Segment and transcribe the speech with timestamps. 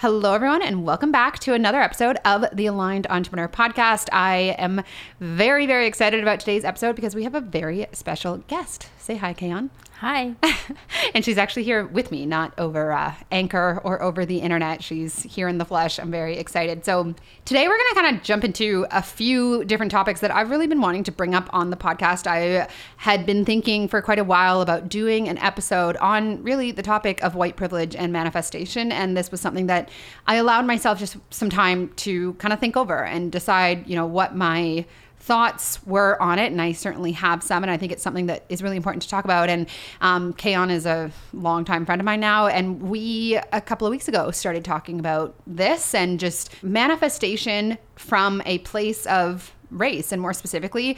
[0.00, 4.10] Hello, everyone, and welcome back to another episode of the Aligned Entrepreneur Podcast.
[4.12, 4.82] I am
[5.20, 8.90] very, very excited about today's episode because we have a very special guest.
[8.98, 9.70] Say hi, Kayon.
[10.00, 10.34] Hi.
[11.14, 14.84] and she's actually here with me, not over uh, Anchor or over the internet.
[14.84, 15.98] She's here in the flesh.
[15.98, 16.84] I'm very excited.
[16.84, 17.14] So,
[17.46, 20.66] today we're going to kind of jump into a few different topics that I've really
[20.66, 22.26] been wanting to bring up on the podcast.
[22.26, 22.68] I
[22.98, 27.22] had been thinking for quite a while about doing an episode on really the topic
[27.24, 28.92] of white privilege and manifestation.
[28.92, 29.88] And this was something that
[30.26, 34.04] I allowed myself just some time to kind of think over and decide, you know,
[34.04, 34.84] what my
[35.26, 38.44] thoughts were on it, and I certainly have some, and I think it's something that
[38.48, 39.48] is really important to talk about.
[39.48, 39.66] And
[40.00, 44.06] um, Kayon is a longtime friend of mine now, and we a couple of weeks
[44.06, 50.32] ago started talking about this and just manifestation from a place of race, and more
[50.32, 50.96] specifically,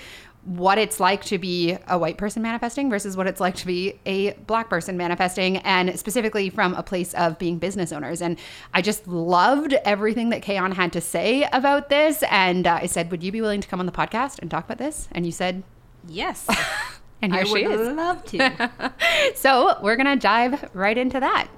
[0.49, 4.01] what it's like to be a white person manifesting versus what it's like to be
[4.07, 8.23] a black person manifesting, and specifically from a place of being business owners.
[8.23, 8.39] And
[8.73, 12.25] I just loved everything that Kayon had to say about this.
[12.31, 14.65] And uh, I said, Would you be willing to come on the podcast and talk
[14.65, 15.07] about this?
[15.13, 15.63] And you said,
[16.09, 16.47] Yes.
[17.23, 17.89] and here I she would is.
[17.95, 18.71] love to.
[19.35, 21.49] so we're going to dive right into that.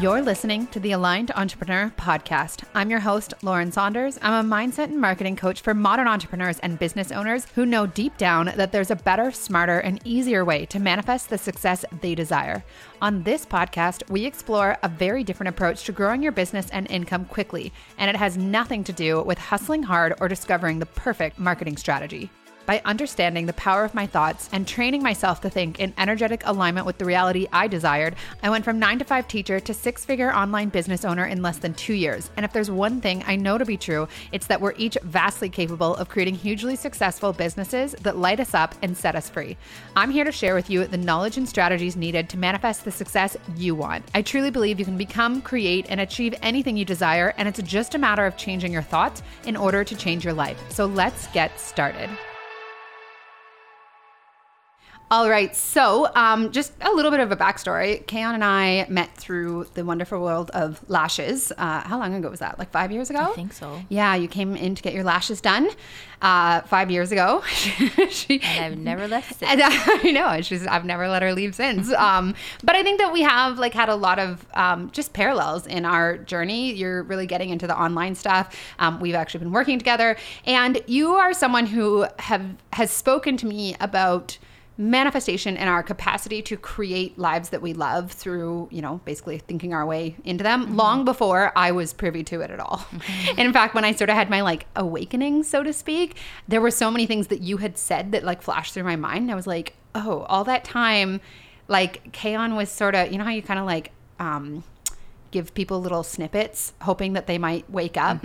[0.00, 2.64] You're listening to the Aligned Entrepreneur Podcast.
[2.74, 4.18] I'm your host, Lauren Saunders.
[4.22, 8.16] I'm a mindset and marketing coach for modern entrepreneurs and business owners who know deep
[8.16, 12.64] down that there's a better, smarter, and easier way to manifest the success they desire.
[13.02, 17.26] On this podcast, we explore a very different approach to growing your business and income
[17.26, 21.76] quickly, and it has nothing to do with hustling hard or discovering the perfect marketing
[21.76, 22.30] strategy.
[22.66, 26.86] By understanding the power of my thoughts and training myself to think in energetic alignment
[26.86, 30.32] with the reality I desired, I went from nine to five teacher to six figure
[30.32, 32.30] online business owner in less than two years.
[32.36, 35.50] And if there's one thing I know to be true, it's that we're each vastly
[35.50, 39.58] capable of creating hugely successful businesses that light us up and set us free.
[39.94, 43.36] I'm here to share with you the knowledge and strategies needed to manifest the success
[43.56, 44.04] you want.
[44.14, 47.94] I truly believe you can become, create, and achieve anything you desire, and it's just
[47.94, 50.58] a matter of changing your thoughts in order to change your life.
[50.70, 52.08] So let's get started.
[55.10, 58.04] All right, so um, just a little bit of a backstory.
[58.06, 61.52] Kayon and I met through the wonderful world of lashes.
[61.56, 62.58] Uh, how long ago was that?
[62.58, 63.20] Like five years ago?
[63.20, 63.80] I think so.
[63.90, 65.68] Yeah, you came in to get your lashes done
[66.22, 67.42] uh, five years ago.
[68.10, 69.48] she, And I've never left since.
[69.52, 70.66] and I know she's.
[70.66, 71.92] I've never let her leave since.
[71.92, 75.66] Um, but I think that we have like had a lot of um, just parallels
[75.66, 76.72] in our journey.
[76.72, 78.58] You're really getting into the online stuff.
[78.80, 83.46] Um, we've actually been working together, and you are someone who have has spoken to
[83.46, 84.38] me about
[84.76, 89.72] manifestation and our capacity to create lives that we love through, you know, basically thinking
[89.72, 90.76] our way into them Mm-hmm.
[90.76, 92.84] long before I was privy to it at all.
[93.30, 96.16] And in fact, when I sort of had my like awakening, so to speak,
[96.48, 99.30] there were so many things that you had said that like flashed through my mind.
[99.30, 101.20] I was like, oh, all that time,
[101.68, 104.64] like Kayon was sort of, you know how you kind of like, um,
[105.30, 108.24] give people little snippets hoping that they might wake up.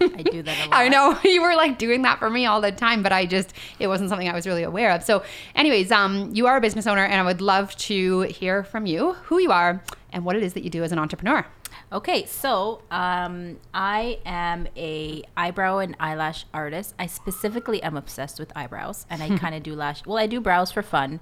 [0.00, 0.72] I do that a lot.
[0.72, 3.52] I know you were like doing that for me all the time, but I just
[3.78, 5.02] it wasn't something I was really aware of.
[5.02, 5.22] So,
[5.54, 9.14] anyways, um, you are a business owner, and I would love to hear from you
[9.24, 11.46] who you are and what it is that you do as an entrepreneur.
[11.92, 16.94] Okay, so um, I am a eyebrow and eyelash artist.
[16.98, 20.04] I specifically am obsessed with eyebrows, and I kind of do lash.
[20.04, 21.20] Well, I do brows for fun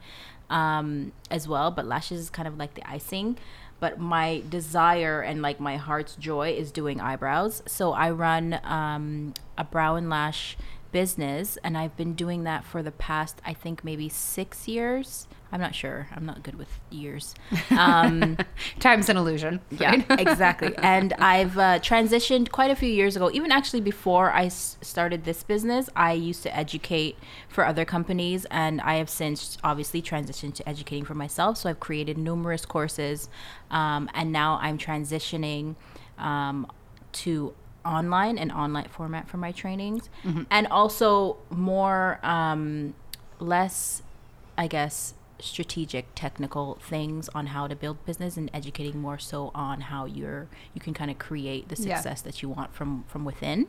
[0.49, 3.37] um, as well, but lashes is kind of like the icing.
[3.85, 7.63] But my desire and like my heart's joy is doing eyebrows.
[7.67, 10.57] So I run um, a brow and lash
[10.95, 15.27] business, and I've been doing that for the past, I think, maybe six years.
[15.51, 16.07] I'm not sure.
[16.15, 17.35] I'm not good with years.
[17.77, 18.39] Um,
[18.79, 19.61] Time's an illusion.
[19.73, 20.73] yeah, exactly.
[20.79, 23.29] And I've uh, transitioned quite a few years ago.
[23.33, 27.19] Even actually before I s- started this business, I used to educate
[27.49, 31.59] for other companies, and I have since obviously transitioned to educating for myself.
[31.59, 33.29] So I've created numerous courses,
[33.69, 35.75] um, and now I'm transitioning
[36.19, 36.69] um,
[37.25, 37.53] to
[37.85, 40.09] online and online format for my trainings,
[40.51, 42.95] and also more um,
[43.39, 44.03] less,
[44.57, 49.81] I guess strategic technical things on how to build business and educating more so on
[49.83, 51.97] how you're you can kind of create the Yeah.
[51.97, 53.67] success that you want from from within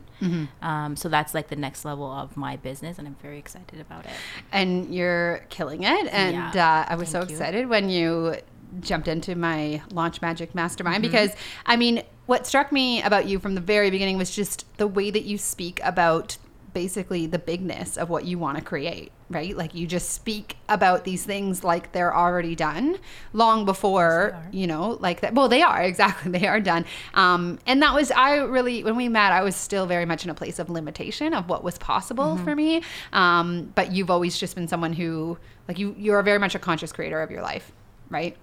[0.62, 4.06] um, so that's like the next level of my business and i'm very excited about
[4.06, 4.12] it
[4.54, 6.08] and you're killing it.
[6.14, 7.36] And Yeah, uh, I was so thank you.
[7.36, 8.36] excited when you
[8.80, 11.12] jumped into my Launch Magic Mastermind Mm-hmm.
[11.12, 11.32] because
[11.66, 15.12] I mean, what struck me about you from the very beginning was just the way
[15.12, 16.38] that you speak about
[16.74, 19.12] basically the bigness of what you want to create.
[19.30, 19.56] right?
[19.56, 22.98] Like you just speak about these things like they're already done
[23.32, 25.34] long before, you know, like that.
[25.34, 26.32] Well, they are exactly.
[26.32, 26.86] They are done.
[27.14, 30.30] Um, and that was, I really, when we met, I was still very much in
[30.30, 32.84] a place of limitation of what was possible for me.
[33.14, 35.38] Um, but you've always just been someone who,
[35.70, 37.72] like you, you're very much a conscious creator of your life,
[38.10, 38.36] right?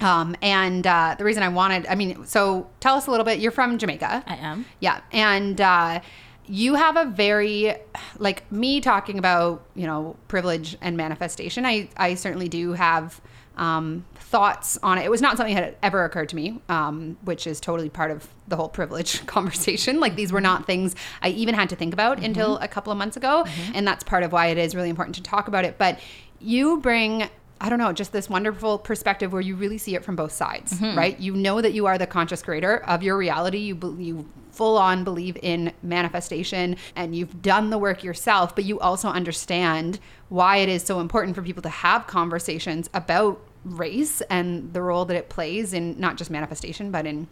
[0.00, 3.38] Um, and uh, the reason I wanted, I mean, so tell us a little bit.
[3.38, 4.24] You're from Jamaica.
[4.26, 4.66] I am.
[4.80, 5.00] Yeah.
[5.12, 6.00] And uh,
[6.46, 7.74] you have a very,
[8.18, 13.20] like me talking about, you know, privilege and manifestation, I, I certainly do have
[13.56, 15.04] um, thoughts on it.
[15.04, 18.10] It was not something that had ever occurred to me, um, which is totally part
[18.10, 19.98] of the whole privilege conversation.
[19.98, 22.98] Like these were not things I even had to think about until a couple of
[22.98, 23.46] months ago.
[23.74, 25.78] And that's part of why it is really important to talk about it.
[25.78, 26.00] But
[26.38, 30.14] you bring I don't know, just this wonderful perspective where you really see it from
[30.14, 30.96] both sides, mm-hmm.
[30.96, 31.18] right?
[31.18, 33.58] You know that you are the conscious creator of your reality.
[33.58, 38.64] You be- you full on believe in manifestation and you've done the work yourself, but
[38.64, 40.00] you also understand
[40.30, 45.04] why it is so important for people to have conversations about race and the role
[45.04, 47.28] that it plays in not just manifestation, but in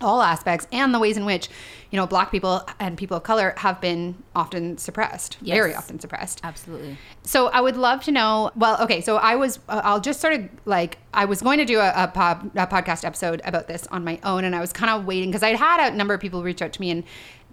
[0.00, 1.48] all aspects and the ways in which
[1.90, 6.40] you know black people and people of color have been often suppressed very often suppressed
[6.44, 6.96] Absolutely.
[7.22, 8.50] so I would love to know.
[8.56, 9.58] Well, okay, so I was.
[9.68, 12.66] uh, I'll just sort of like I was going to do a, a, pod, a
[12.66, 15.56] podcast episode about this on my own, and I was kind of waiting because I'd
[15.56, 17.04] had a number of people reach out to me and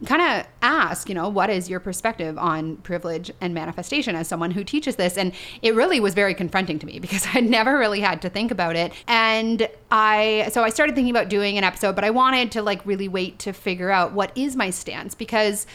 [0.06, 4.52] kind of ask, you know, what is your perspective on privilege and manifestation as someone
[4.52, 5.18] who teaches this?
[5.18, 5.32] And
[5.62, 8.76] it really was very confronting to me because I'd never really had to think about
[8.76, 8.92] it.
[9.08, 12.86] And I, so I started thinking about doing an episode, but I wanted to like
[12.86, 15.66] really wait to figure out what is my stance because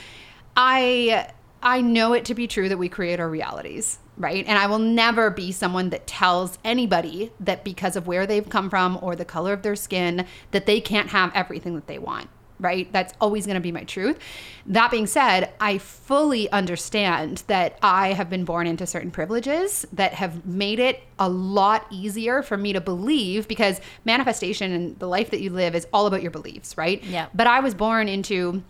[0.57, 1.31] I
[1.63, 4.47] I know it to be true that we create our realities, right?
[4.47, 8.71] And I will never be someone that tells anybody that because of where they've come
[8.71, 12.31] from or the color of their skin that they can't have everything that they want,
[12.61, 12.93] right?
[12.93, 14.19] That's always going to be my truth.
[14.67, 20.15] That being said, I fully understand that I have been born into certain privileges that
[20.15, 25.31] have made it a lot easier for me to believe because manifestation and the life
[25.31, 27.03] that you live is all about your beliefs, right?
[27.05, 27.27] Yeah.
[27.35, 28.62] But I was born into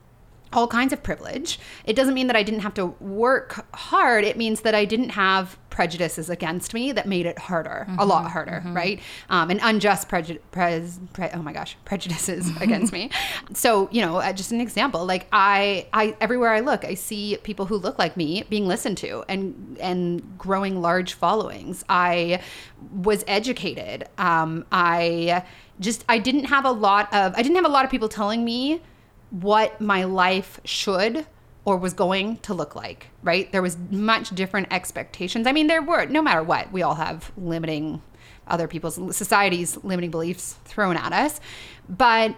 [0.52, 1.58] all kinds of privilege.
[1.84, 4.24] It doesn't mean that I didn't have to work hard.
[4.24, 8.30] It means that I didn't have prejudices against me that made it harder, a lot
[8.32, 9.00] harder, right?
[9.28, 13.10] Um, and unjust prejudice, pres, pre- oh my gosh, prejudices against me.
[13.54, 17.38] So, you know, uh, just an example, like I, I, everywhere I look, I see
[17.44, 21.84] people who look like me being listened to and, and growing large followings.
[21.88, 22.42] I
[22.92, 24.08] was educated.
[24.18, 25.44] Um, I
[25.78, 28.44] just, I didn't have a lot of, I didn't have a lot of people telling
[28.44, 28.82] me
[29.30, 31.26] what my life should
[31.64, 33.50] or was going to look like, right?
[33.52, 35.46] There was much different expectations.
[35.46, 38.02] I mean, there were, no matter what, we all have limiting
[38.46, 41.40] other people's society's limiting beliefs thrown at us.
[41.88, 42.34] But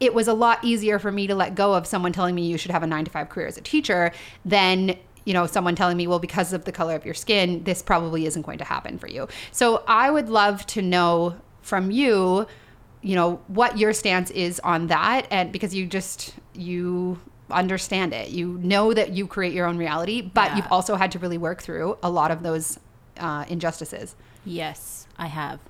[0.00, 2.56] it was a lot easier for me to let go of someone telling me you
[2.56, 4.12] should have a 9 to 5 career as a teacher
[4.44, 4.96] than
[5.26, 8.24] you know someone telling me well because of the color of your skin this probably
[8.24, 12.46] isn't going to happen for you so i would love to know from you
[13.02, 17.18] you know what your stance is on that and because you just you
[17.50, 20.56] understand it you know that you create your own reality but Yeah.
[20.56, 22.78] you've also had to really work through a lot of those
[23.18, 25.60] uh, injustices Yes, I have.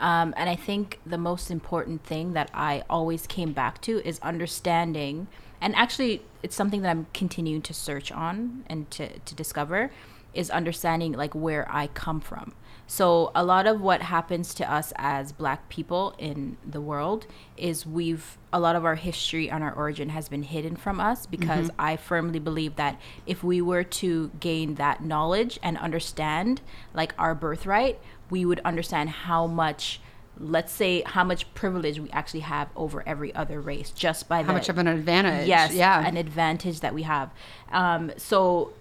[0.00, 4.20] Um, and I think the most important thing that I always came back to is
[4.20, 5.26] understanding,
[5.60, 9.90] and actually, it's something that I'm continuing to search on and to, to discover,
[10.32, 12.54] is understanding like where I come from.
[12.90, 17.24] So, a lot of what happens to us as Black people in the world
[17.56, 21.24] is we've, a lot of our history and our origin has been hidden from us
[21.24, 27.14] because I firmly believe that if we were to gain that knowledge and understand like
[27.16, 30.00] our birthright, we would understand how much
[30.36, 34.46] let's say how much privilege we actually have over every other race just by that.
[34.46, 37.30] how the, much of an advantage yes yeah an advantage that we have
[37.72, 38.72] um, so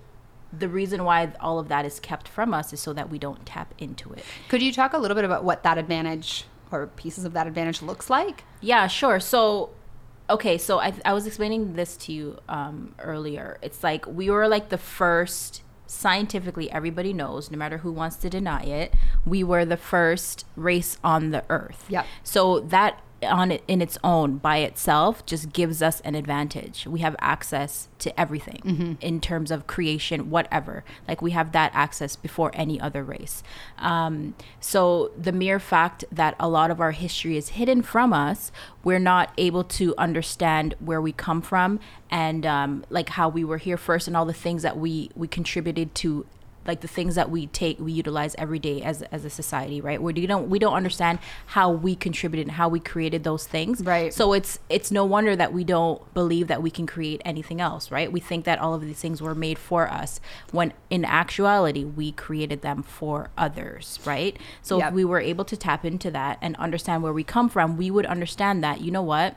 [0.52, 3.46] the reason why all of that is kept from us is so that we don't
[3.46, 7.26] tap into it could you talk a little bit about what that advantage or pieces
[7.26, 9.20] of that advantage looks like Yeah, sure.
[9.20, 9.70] So,
[10.30, 13.58] okay, so I, I was explaining this to you um, earlier.
[13.62, 18.30] It's like we were like the first, scientifically, everybody knows, no matter who wants to
[18.30, 18.94] deny it,
[19.26, 21.86] we were the first race on the earth.
[21.90, 22.06] Yeah.
[22.24, 26.86] So that on it in its own by itself just gives us an advantage.
[26.86, 28.62] We have access to everything
[29.02, 30.84] in terms of creation, whatever.
[31.08, 33.44] Like we have that access before any other race.
[33.78, 38.52] Um, so the mere fact that a lot of our history is hidden from us,
[38.84, 43.58] we're not able to understand where we come from and um, like how we were
[43.58, 46.26] here first and all the things that we we contributed to
[46.68, 50.02] like the things that we take we utilize every day as as a society right?
[50.02, 53.82] Where we don't we don't understand how we contributed and how we created those things.
[53.84, 54.14] Right.
[54.14, 57.92] so it's it's no wonder that we don't believe that we can create anything else
[57.92, 58.12] right?
[58.12, 60.20] We think that all of these things were made for us
[60.52, 64.38] when in actuality we created them for others right?
[64.62, 64.88] So Yep.
[64.90, 67.90] if we were able to tap into that and understand where we come from we
[67.92, 69.36] would understand that you know what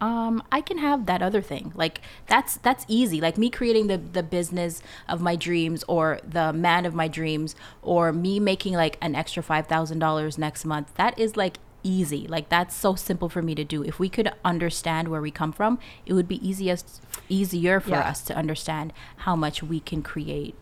[0.00, 1.72] um i can have that other thing.
[1.74, 3.20] Like that's that's easy.
[3.20, 7.56] Like me creating the the business of my dreams or the man of my dreams
[7.82, 12.26] or me making like an extra $5000 next month that is like easy.
[12.28, 13.82] Like that's so simple for me to do.
[13.82, 18.08] If we could understand where we come from it would be easiest easier for Yeah.
[18.10, 20.54] us to understand how much we can create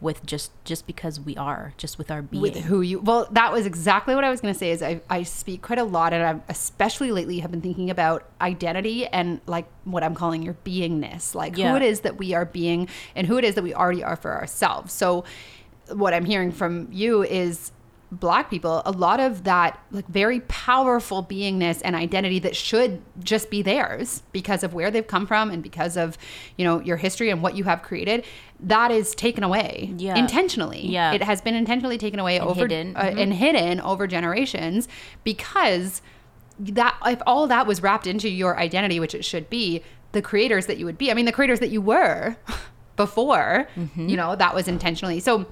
[0.00, 3.52] with just just because we are just with our being with who you well that
[3.52, 6.12] was exactly what i was going to say is I, I speak quite a lot
[6.14, 10.54] and i especially lately have been thinking about identity and like what i'm calling your
[10.64, 11.70] beingness like Yeah.
[11.70, 14.16] who it is that we are being and who it is that we already are
[14.16, 15.24] for ourselves so
[15.92, 17.72] what i'm hearing from you is
[18.12, 23.50] black people a lot of that like very powerful beingness and identity that should just
[23.50, 26.18] be theirs because of where they've come from and because of
[26.56, 28.24] you know your history and what you have created
[28.58, 30.16] that is taken away Yeah.
[30.16, 31.12] intentionally Yeah.
[31.12, 32.96] it has been intentionally taken away over hidden.
[32.96, 34.88] uh, and hidden over generations
[35.22, 36.02] because
[36.58, 40.66] that if all that was wrapped into your identity which it should be the creators
[40.66, 42.36] that you would be i mean the creators that you were
[42.96, 45.46] before you know that was intentionally so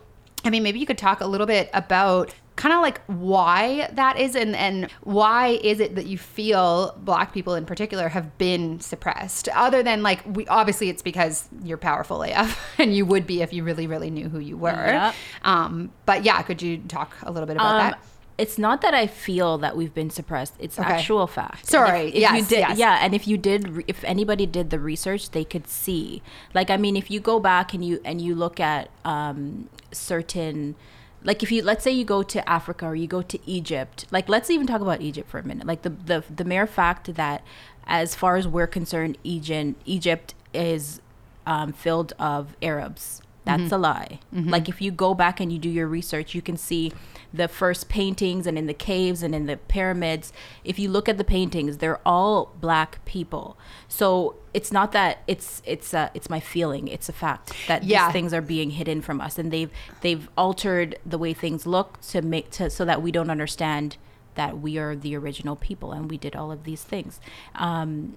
[0.44, 4.18] i mean maybe you could talk a little bit about kind of like why that
[4.18, 8.80] is and and why is it that you feel black people in particular have been
[8.80, 13.42] suppressed other than like we obviously it's because you're powerful AF and you would be
[13.42, 15.14] if you really really knew who you were Yep.
[15.44, 17.98] um but yeah could you talk a little bit about Um, that
[18.38, 20.54] it's not that I feel that we've been suppressed.
[20.60, 20.88] It's Okay.
[20.92, 21.66] actual fact.
[21.66, 22.78] Sorry, If, if you yes, did, yes.
[22.78, 26.22] yeah, and if you did, if anybody did the research, they could see.
[26.54, 30.76] Like, I mean, if you go back and you and you look at um, certain,
[31.24, 34.28] like, if you let's say you go to Africa or you go to Egypt, like,
[34.28, 35.66] let's even talk about Egypt for a minute.
[35.66, 37.42] Like the the the mere fact that,
[37.86, 41.00] as far as we're concerned, Egypt Egypt is
[41.46, 43.22] um, filled of Arabs.
[43.44, 43.74] That's Mm-hmm.
[43.74, 44.20] a lie.
[44.32, 46.92] Like if you go back and you do your research, you can see
[47.32, 50.32] the first paintings and in the caves and in the pyramids.
[50.64, 53.58] If you look at the paintings, they're all black people.
[53.86, 56.88] So it's not that it's it's uh, it's my feeling.
[56.88, 58.06] It's a fact that Yeah.
[58.06, 59.70] these things are being hidden from us, and they've
[60.00, 63.96] they've altered the way things look to make to so that we don't understand
[64.34, 67.20] that we are the original people and we did all of these things.
[67.56, 68.16] Um,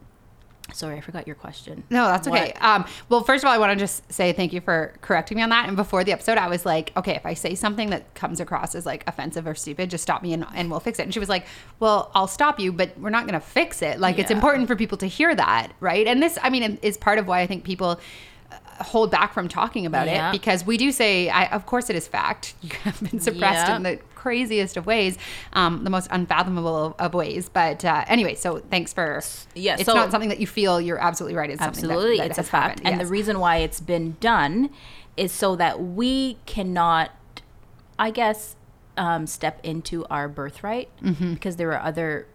[0.73, 1.83] sorry, I forgot your question.
[1.89, 2.41] No, that's What?
[2.41, 2.53] okay.
[2.61, 5.43] Um, well, first of all, I want to just say thank you for correcting me
[5.43, 5.67] on that.
[5.67, 8.75] And before the episode, I was like, okay, if I say something that comes across
[8.75, 11.03] as like offensive or stupid, just stop me and, and we'll fix it.
[11.03, 11.45] And she was like,
[11.79, 13.99] well, I'll stop you, but we're not going to fix it.
[13.99, 16.07] Like, it's important for people to hear that, right?
[16.07, 17.99] And this, I mean, is part of why I think people
[18.51, 20.29] uh, hold back from talking about Yeah.
[20.29, 22.53] it because we do say, I, of course, it is fact.
[22.61, 23.75] You have been suppressed Yeah.
[23.77, 25.17] in the craziest of ways,
[25.53, 27.49] um, the most unfathomable of, ways.
[27.49, 29.21] But uh, anyway, so thanks for.
[29.55, 31.49] Yeah, it's so- not something that you feel you're absolutely right.
[31.49, 32.79] It's something that- Absolutely, that it's a fact.
[32.79, 32.87] happened.
[32.87, 33.05] And Yes.
[33.07, 34.69] the reason why it's been done
[35.17, 37.11] is so that we cannot,
[37.99, 38.55] I guess,
[38.97, 41.33] um, step into our birthright Mm-hmm.
[41.33, 42.27] because there are other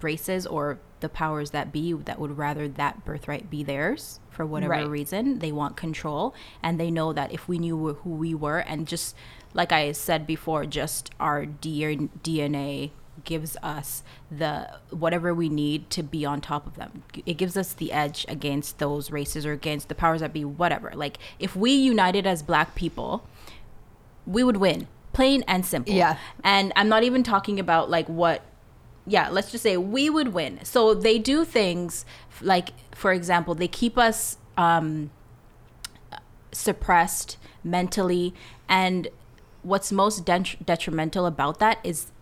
[0.00, 4.72] races or the powers that be that would rather that birthright be theirs for whatever
[4.72, 4.88] Right.
[4.88, 5.38] reason.
[5.40, 9.14] They want control, and they know that if we knew who we were, and just
[9.56, 12.90] like I said before, just our D- DNA
[13.24, 17.02] gives us the whatever we need to be on top of them.
[17.24, 20.92] It gives us the edge against those races or against the powers that be, whatever.
[20.94, 23.26] Like if we united as black people,
[24.26, 24.88] we would win.
[25.14, 25.94] Plain and simple.
[25.94, 26.18] Yeah.
[26.44, 28.42] And I'm not even talking about like what
[29.06, 30.60] yeah, let's just say we would win.
[30.64, 32.04] So they do things
[32.42, 35.10] like for example, they keep us um
[36.52, 38.34] suppressed mentally
[38.68, 39.08] and
[39.66, 42.12] what's most detrimental about that is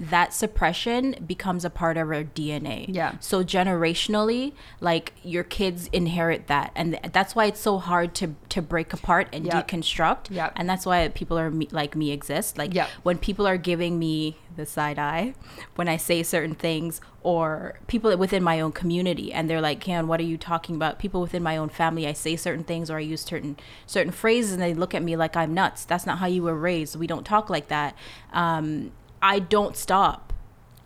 [0.00, 2.86] that suppression becomes a part of our DNA.
[2.88, 3.16] Yeah.
[3.20, 8.34] So generationally, like your kids inherit that, and th- that's why it's so hard to
[8.48, 9.68] to break apart and Yep.
[9.68, 10.30] deconstruct.
[10.30, 10.52] Yep.
[10.56, 12.56] And that's why people are me, like me exist.
[12.56, 12.88] Like Yep.
[13.02, 15.34] when people are giving me the side eye
[15.76, 20.06] when I say certain things, or people within my own community, and they're like, "Kayon,
[20.06, 22.96] what are you talking about?" People within my own family, I say certain things or
[22.96, 25.84] I use certain certain phrases, and they look at me like I'm nuts.
[25.84, 26.96] That's not how you were raised.
[26.96, 27.94] We don't talk like that.
[28.32, 30.26] Um, I don't stop.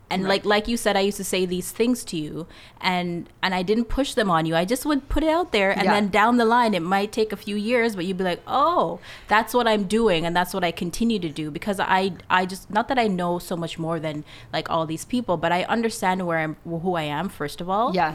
[0.07, 2.45] And like like you said, I used to say these things to you,
[2.79, 4.55] and and I didn't push them on you.
[4.55, 5.93] I just would put it out there, and Yeah.
[5.93, 8.99] then down the line, it might take a few years, but you'd be like, oh,
[9.27, 12.69] that's what I'm doing, and that's what I continue to do because I I just
[12.69, 14.23] not that I know so much more than
[14.53, 17.95] like all these people, but I understand where I'm who I am first of all.
[17.95, 18.13] yeah.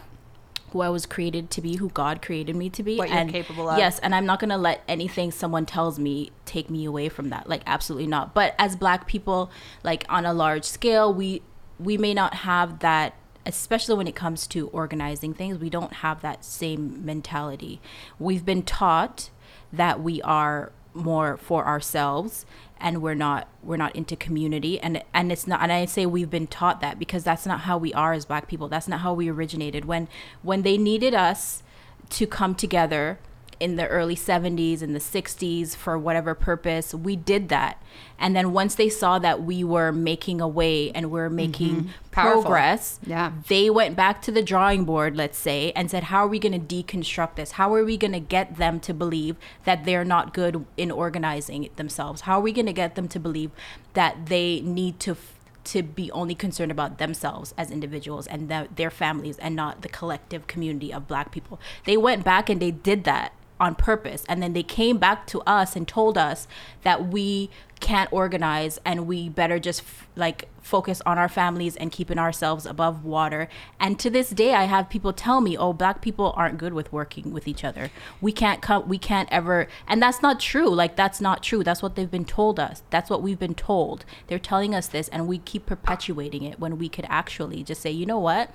[0.73, 3.31] Who I was created to be, who God created me to be, What you're and
[3.31, 3.79] capable of.
[3.79, 7.49] Yes, and I'm not gonna let anything someone tells me take me away from that.
[7.49, 8.35] Like absolutely not.
[8.35, 9.51] But as Black people,
[9.83, 11.43] like on a large scale, we
[11.79, 13.15] we may not have that.
[13.47, 17.81] Especially when it comes to organizing things, we don't have that same mentality.
[18.19, 19.31] We've been taught
[19.73, 22.45] that we are more for ourselves
[22.81, 24.81] and we're not we're not into community.
[24.81, 27.79] And and it's not and I say we've been taught that because that's not how
[27.79, 28.69] we are as black people.
[28.69, 29.85] That's not how we originated.
[29.85, 30.09] When
[30.43, 31.63] when they needed us
[32.11, 33.19] to come together
[33.61, 37.81] in the early 70s and the 60s for whatever purpose we did that
[38.21, 41.37] and then once they saw that we were making a way and we're mm-hmm.
[41.37, 42.43] making Powerful.
[42.43, 43.33] progress Yeah.
[43.49, 46.53] they went back to the drawing board, let's say, and said, How are we going
[46.53, 47.53] to deconstruct this?
[47.53, 51.71] How are we going to get them to believe that they're not good in organizing
[51.77, 52.23] themselves?
[52.23, 53.51] How are we going to get them to believe
[53.95, 55.13] that they need to?
[55.13, 59.83] F- to be only concerned about themselves as individuals and th- their families and not
[59.83, 61.61] the collective community of black people.
[61.85, 64.25] They went back and they did that on purpose.
[64.29, 66.49] And then they came back to us and told us
[66.83, 67.51] that we
[67.81, 72.67] can't organize and we better just f- like focus on our families and keeping ourselves
[72.67, 73.49] above water.
[73.81, 76.93] And to this day i have people tell me oh black people aren't good with
[76.93, 77.91] working with each other.
[78.21, 80.69] We can't come we can't ever and that's not true.
[80.69, 81.65] Like that's not true.
[81.65, 82.83] That's what they've been told us.
[82.91, 84.05] That's what we've been told.
[84.27, 87.91] They're telling us this and we keep perpetuating it when we could actually just say
[87.91, 88.51] you know what?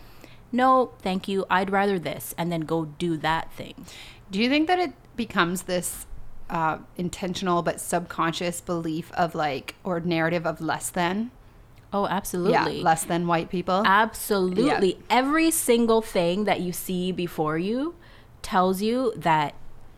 [0.51, 1.45] No thank you.
[1.49, 3.85] I'd rather this and then go do that thing
[4.31, 6.05] Do you think that it becomes this
[6.49, 11.31] uh, intentional but subconscious belief of like or narrative of less than?
[11.93, 13.83] oh absolutely Yeah, less than white people.
[13.85, 14.97] Absolutely.
[15.09, 17.95] Every single thing that you see before you
[18.41, 19.53] tells you that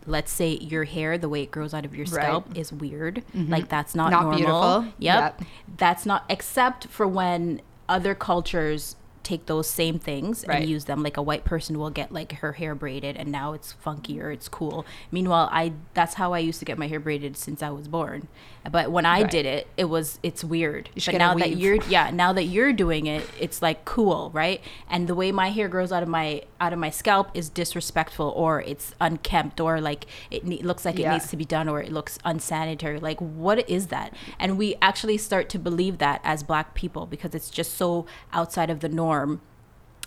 [0.05, 2.27] let's say your hair the way it grows out of your Right.
[2.27, 2.51] Mm-hmm.
[2.51, 3.23] scalp is weird.
[3.33, 4.37] Like that's not, Not normal.
[4.37, 4.81] beautiful.
[4.99, 5.39] Yep.
[5.39, 5.41] Yep.
[5.77, 8.95] That's not except for when other cultures
[9.27, 10.61] take those same things Right.
[10.61, 11.03] and use them.
[11.03, 14.31] Like a white person will get like her hair braided and now it's funky or
[14.31, 14.85] it's cool.
[15.11, 18.27] Meanwhile i that's how i used to get my hair braided since i was born.
[18.71, 19.31] But when i Right.
[19.31, 20.89] did it it was it's weird.
[20.95, 24.59] You but now that you're yeah now that you're doing it it's like cool right?
[24.89, 26.27] And the way my hair grows out of my
[26.65, 30.97] out of my scalp is disrespectful or it's unkempt or like it ne- looks like
[30.97, 31.09] Yeah.
[31.09, 32.99] it needs to be done or it looks unsanitary.
[33.09, 34.09] Like what is that?
[34.39, 38.05] And we actually start to believe that as black people because it's just so
[38.39, 39.16] outside of the norm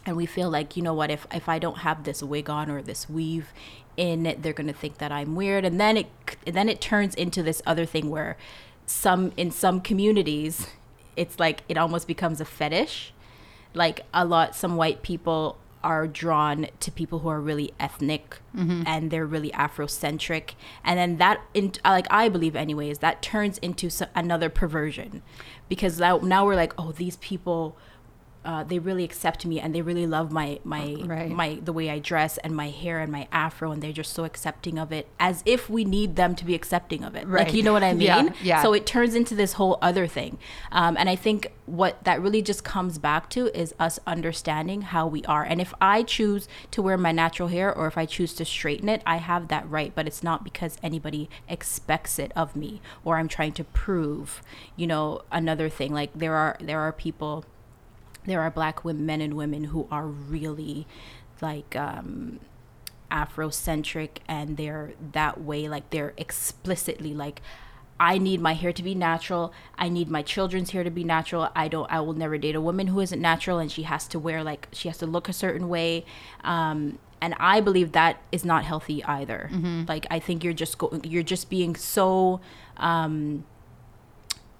[0.06, 2.70] and we feel like you know what if if i don't have this wig on
[2.70, 3.52] or this weave
[3.96, 5.64] in it they're going to think that i'm weird.
[5.64, 6.08] And then it
[6.46, 8.36] and then it turns into this other thing where
[8.86, 10.68] some in some communities
[11.16, 13.12] it's like it almost becomes a fetish.
[13.74, 18.82] Like a lot some white people are drawn to people who are really ethnic mm-hmm.
[18.86, 20.52] and they're really afrocentric.
[20.82, 25.22] And then that in like i believe anyways that turns into another perversion.
[25.68, 27.76] Because now, now we're like oh these people
[28.44, 31.30] uh, they really accept me and they really love my my Right.
[31.30, 34.24] my the way I dress and my hair and my afro and they're just so
[34.24, 37.46] accepting of it as if we need them to be accepting of it Right.
[37.46, 38.62] like you know what I mean Yeah, yeah.
[38.62, 40.38] so it turns into this whole other thing
[40.72, 45.06] um, and I think what that really just comes back to is us understanding how
[45.06, 48.32] we are and if I choose to wear my natural hair or if I choose
[48.34, 52.56] to straighten it I have that right but it's not because anybody expects it of
[52.56, 54.42] me or I'm trying to prove
[54.76, 57.44] you know another thing like there are there are people
[58.26, 60.86] there are black women, men and women who are really
[61.40, 62.40] like um,
[63.10, 65.68] Afrocentric and they're that way.
[65.68, 67.40] Like they're explicitly like,
[67.98, 69.52] I need my hair to be natural.
[69.76, 71.50] I need my children's hair to be natural.
[71.54, 71.90] I don't.
[71.92, 74.68] I will never date a woman who isn't natural, and she has to wear like
[74.72, 76.06] she has to look a certain way.
[76.42, 79.50] Um, and I believe that is not healthy either.
[79.86, 82.40] Like I think you're just go- you're just being so
[82.78, 83.44] um,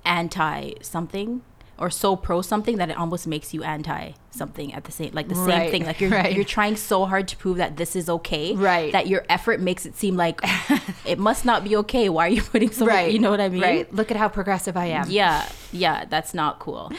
[0.04, 1.40] anti something
[1.80, 5.28] or so pro something that it almost makes you anti something at the same like
[5.28, 6.32] the same Right, thing like you're right.
[6.34, 8.92] you're trying so hard to prove that this is okay Right.
[8.92, 10.40] that your effort makes it seem like
[11.06, 13.10] it must not be okay why are you putting so right.
[13.12, 13.92] you know what i mean Right.
[13.94, 15.10] Look at how progressive I am.
[15.10, 16.92] yeah yeah that's not cool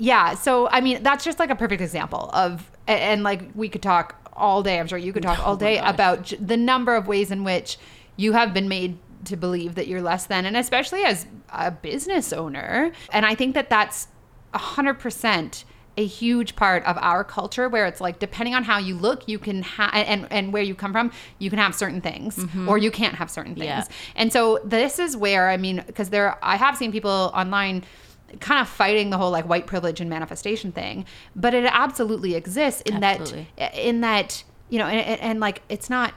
[0.00, 0.34] Yeah.
[0.34, 3.82] So, I mean, that's just like a perfect example of, a- and like we could
[3.82, 4.78] talk all day.
[4.78, 7.08] I'm sure you could oh talk all Oh my day about j- the number of
[7.08, 7.78] ways in which
[8.16, 12.32] you have been made to believe that you're less than, and especially as a business
[12.32, 12.92] owner.
[13.12, 14.08] And I think that that's
[14.54, 15.64] 100%
[15.96, 19.36] a huge part of our culture where it's like depending on how you look you
[19.36, 22.68] can have and and where you come from you can have certain things mm-hmm.
[22.68, 23.84] or you can't have certain things Yeah.
[24.14, 27.84] and so this is where I mean, because there, I have seen people online
[28.40, 31.04] kind of fighting the whole like white privilege and manifestation thing,
[31.34, 33.48] but it absolutely exists in Absolutely.
[33.56, 36.14] that, in that, you know, and, and, and like it's not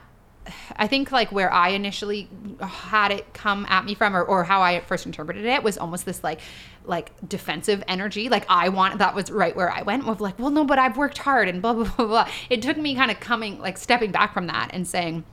[0.76, 2.28] I think like where I initially
[2.60, 6.04] had it come at me from or, or how I first interpreted it was almost
[6.04, 6.40] this like
[6.84, 8.28] like defensive energy.
[8.28, 10.96] Like I want that was right where I went with like, well no, but I've
[10.96, 12.28] worked hard and blah blah blah blah.
[12.50, 15.24] It took me kind of coming like stepping back from that and saying,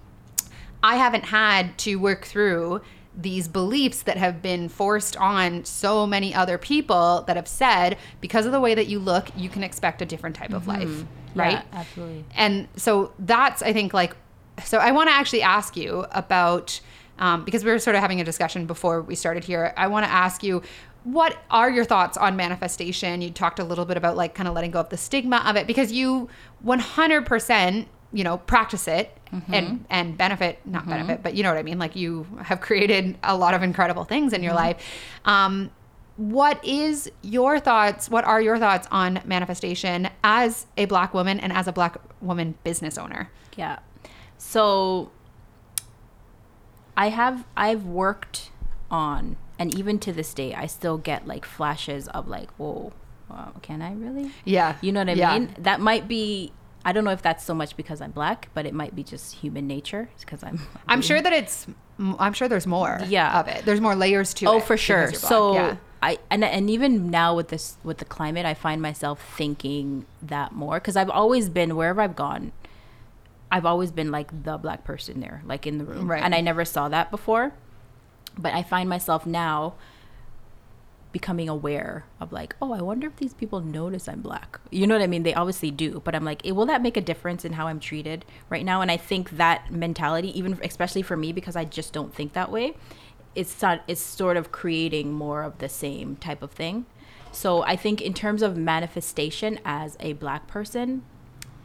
[0.83, 2.81] I haven't had to work through
[3.17, 8.45] these beliefs that have been forced on so many other people that have said because
[8.45, 10.79] of the way that you look you can expect a different type of mm-hmm.
[10.79, 12.25] life right Yeah, absolutely.
[12.35, 14.15] and so that's i think like
[14.65, 16.79] so i want to actually ask you about
[17.19, 19.73] um, because we were sort of having a discussion before we started here.
[19.77, 20.63] I want to ask you
[21.05, 23.21] what are your thoughts on manifestation?
[23.21, 25.55] You talked a little bit about like kind of letting go of the stigma of
[25.55, 26.29] it because you
[26.65, 29.15] 100% you know practice it
[29.49, 33.15] and and benefit not benefit but you know what i mean like you have created
[33.21, 34.77] a lot of incredible things in your life.
[35.25, 35.69] Um,
[36.17, 41.53] what is your thoughts what are your thoughts on manifestation as a black woman and
[41.53, 43.29] as a black woman business owner?
[43.55, 43.79] Yeah.
[44.39, 45.11] So
[46.97, 48.49] I have I've worked
[48.89, 52.91] on and even to this day I still get like flashes of like, whoa,
[53.29, 54.31] wow, can I really?
[54.45, 55.37] yeah You know what I Yeah.
[55.37, 55.55] mean?
[55.59, 56.51] That might be
[56.83, 59.35] I don't know if that's so much because I'm black, but it might be just
[59.35, 61.67] human nature because I'm i'm sure that it's
[62.17, 63.37] i'm sure there's more Yeah.
[63.39, 65.11] of it there's more layers to oh, it Oh, for sure.
[65.13, 65.75] So yeah.
[66.01, 70.53] I and and even now with this with the climate, I find myself thinking that
[70.53, 72.53] more because I've always been wherever I've gone,
[73.51, 76.21] I've always been like the black person there, like in the room, Right.
[76.23, 77.53] and I never saw that before.
[78.37, 79.73] But I find myself now
[81.11, 84.59] becoming aware of like, oh, I wonder if these people notice I'm black.
[84.69, 85.23] You know what I mean?
[85.23, 88.25] They obviously do, but I'm like, will that make a difference in how I'm treated
[88.49, 88.81] right now?
[88.81, 92.51] And I think that mentality, even especially for me, because I just don't think that
[92.51, 92.75] way,
[93.33, 96.85] it's not, it's sort of creating more of the same type of thing.
[97.31, 101.03] So I think in terms of manifestation as a black person,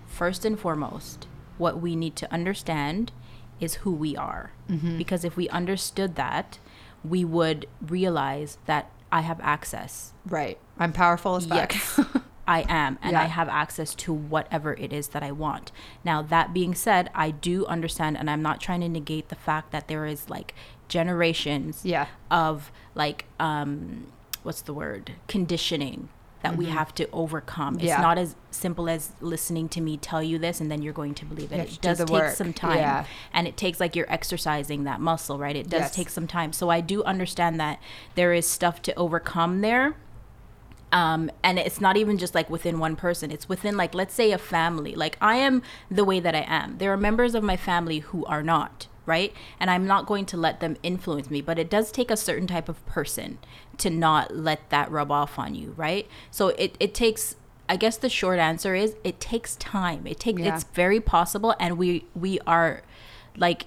[0.07, 1.27] first and foremost,
[1.59, 3.13] what we need to understand
[3.61, 4.51] is who we are.
[4.99, 6.59] Because if we understood that,
[7.05, 10.13] we would realize that I have access.
[10.27, 12.01] right i'm powerful as fuck Yes,
[12.47, 12.99] I am.
[13.01, 15.73] And I have access to whatever it is that I want.
[16.05, 19.71] Now, that being said, I do understand, and I'm not trying to negate the fact
[19.73, 20.53] that there is like
[20.89, 22.07] generations Yeah.
[22.31, 24.09] of like, um,
[24.43, 25.13] what's the word?
[25.29, 26.09] Conditioning
[26.45, 27.75] that we have to overcome.
[27.75, 27.89] It's Mm-hmm.
[27.89, 28.01] Yeah.
[28.01, 31.25] not as simple as listening to me tell you this and then you're going to
[31.25, 31.59] believe it.
[31.59, 32.35] It do does take work.
[32.37, 32.79] some time.
[32.79, 33.05] Yeah.
[33.33, 35.57] And it takes like you're exercising that muscle, right?
[35.57, 35.95] It does Yes.
[35.97, 36.53] take some time.
[36.53, 37.81] So I do understand that
[38.15, 39.97] there is stuff to overcome there
[40.93, 44.31] um, and it's not even just like within one person it's within like let's say
[44.31, 47.57] a family like i am the way that i am there are members of my
[47.57, 51.59] family who are not right and i'm not going to let them influence me but
[51.59, 53.39] it does take a certain type of person
[53.79, 57.37] to not let that rub off on you right so it, it takes
[57.69, 60.55] i guess the short answer is it takes time it takes Yeah.
[60.55, 62.83] it's very possible and we we are
[63.37, 63.67] like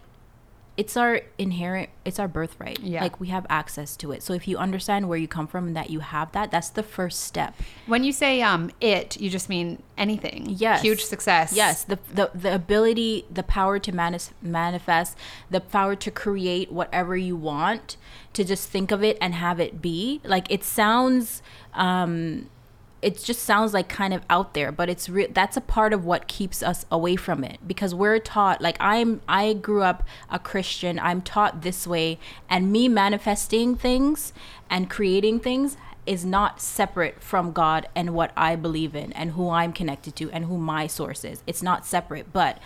[0.77, 2.79] it's our inherent it's our birthright.
[2.79, 3.01] Yeah.
[3.01, 4.21] like we have access to it.
[4.23, 6.83] So if you understand where you come from and that you have that that's the
[6.83, 7.55] first step.
[7.87, 10.45] When you say um it you just mean anything.
[10.49, 10.81] Yes.
[10.83, 11.51] huge success.
[11.53, 11.83] Yes.
[11.83, 15.17] The the, the ability the power to manis- manifest
[15.49, 17.97] the power to create whatever you want
[18.33, 20.21] to just think of it and have it be.
[20.23, 21.41] Like it sounds
[21.73, 22.49] um
[23.01, 26.03] it just sounds like kind of out there but it's re- that's a part of
[26.03, 27.60] what keeps us away from it.
[27.65, 30.99] Because we're taught like i'm i grew up a christian.
[30.99, 32.19] I'm taught this way.
[32.49, 34.33] And me manifesting things
[34.69, 39.49] and creating things is not separate from god and what i believe in and who
[39.49, 41.43] i'm connected to and who my source is.
[41.45, 42.60] It's not separate but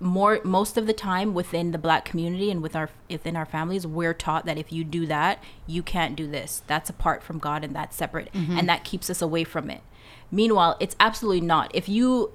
[0.00, 3.86] more most of the time within the black community and with our within our families
[3.86, 6.62] we're taught that if you do that you can't do this.
[6.66, 8.32] That's apart from god and that's separate.
[8.32, 8.58] Mm-hmm.
[8.58, 9.82] And that keeps us away from it.
[10.30, 11.70] Meanwhile it's absolutely not.
[11.74, 12.32] If you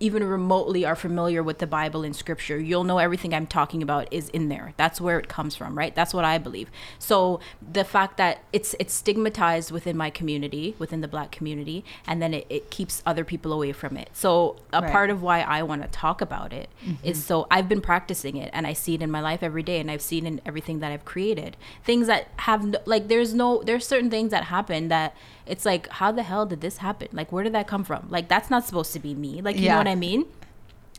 [0.00, 4.06] even remotely are familiar with the bible and scripture you'll know everything i'm talking about
[4.12, 4.72] is in there.
[4.76, 5.94] That's where it comes from right?
[5.94, 6.70] That's what i believe.
[6.98, 7.40] So
[7.72, 12.34] the fact that it's it's stigmatized within my community within the black community and then
[12.34, 14.10] it, it keeps other people away from it.
[14.12, 14.92] So a Right.
[14.92, 17.04] part of why I want to talk about it mm-hmm.
[17.06, 19.80] is so I've been practicing it and I see it in my life every day
[19.80, 21.56] and I've seen in everything that I've created.
[21.84, 25.88] Things that have no, like there's no there's certain things that happen that it's like
[25.88, 27.08] how the hell did this happen?
[27.12, 28.06] Like where did that come from?
[28.10, 29.40] Like that's not supposed to be me.
[29.42, 29.72] Like you Yeah.
[29.72, 30.26] know what I mean?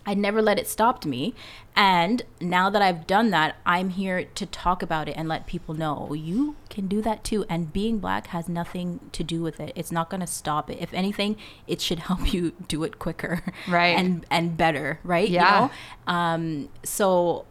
[0.10, 1.36] I never let it stop me.
[1.76, 5.76] And now that I've done that, I'm here to talk about it and let people
[5.76, 7.44] know you can do that too.
[7.50, 9.74] And being black has nothing to do with it.
[9.76, 10.78] It's not going to stop it.
[10.80, 11.36] If anything,
[11.68, 13.44] it should help you do it quicker.
[13.68, 13.98] Right.
[14.00, 15.28] And and better, right?
[15.28, 15.64] Yeah.
[15.64, 15.70] You
[16.08, 16.14] know?
[16.14, 17.46] Um so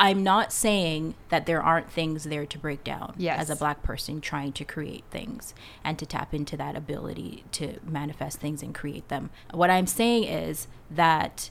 [0.00, 3.40] I'm not saying that there aren't things there to break down Yes.
[3.40, 7.78] as a black person trying to create things and to tap into that ability to
[7.84, 9.30] manifest things and create them.
[9.52, 11.50] What I'm saying is that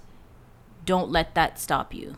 [0.86, 2.16] don't let that stop you.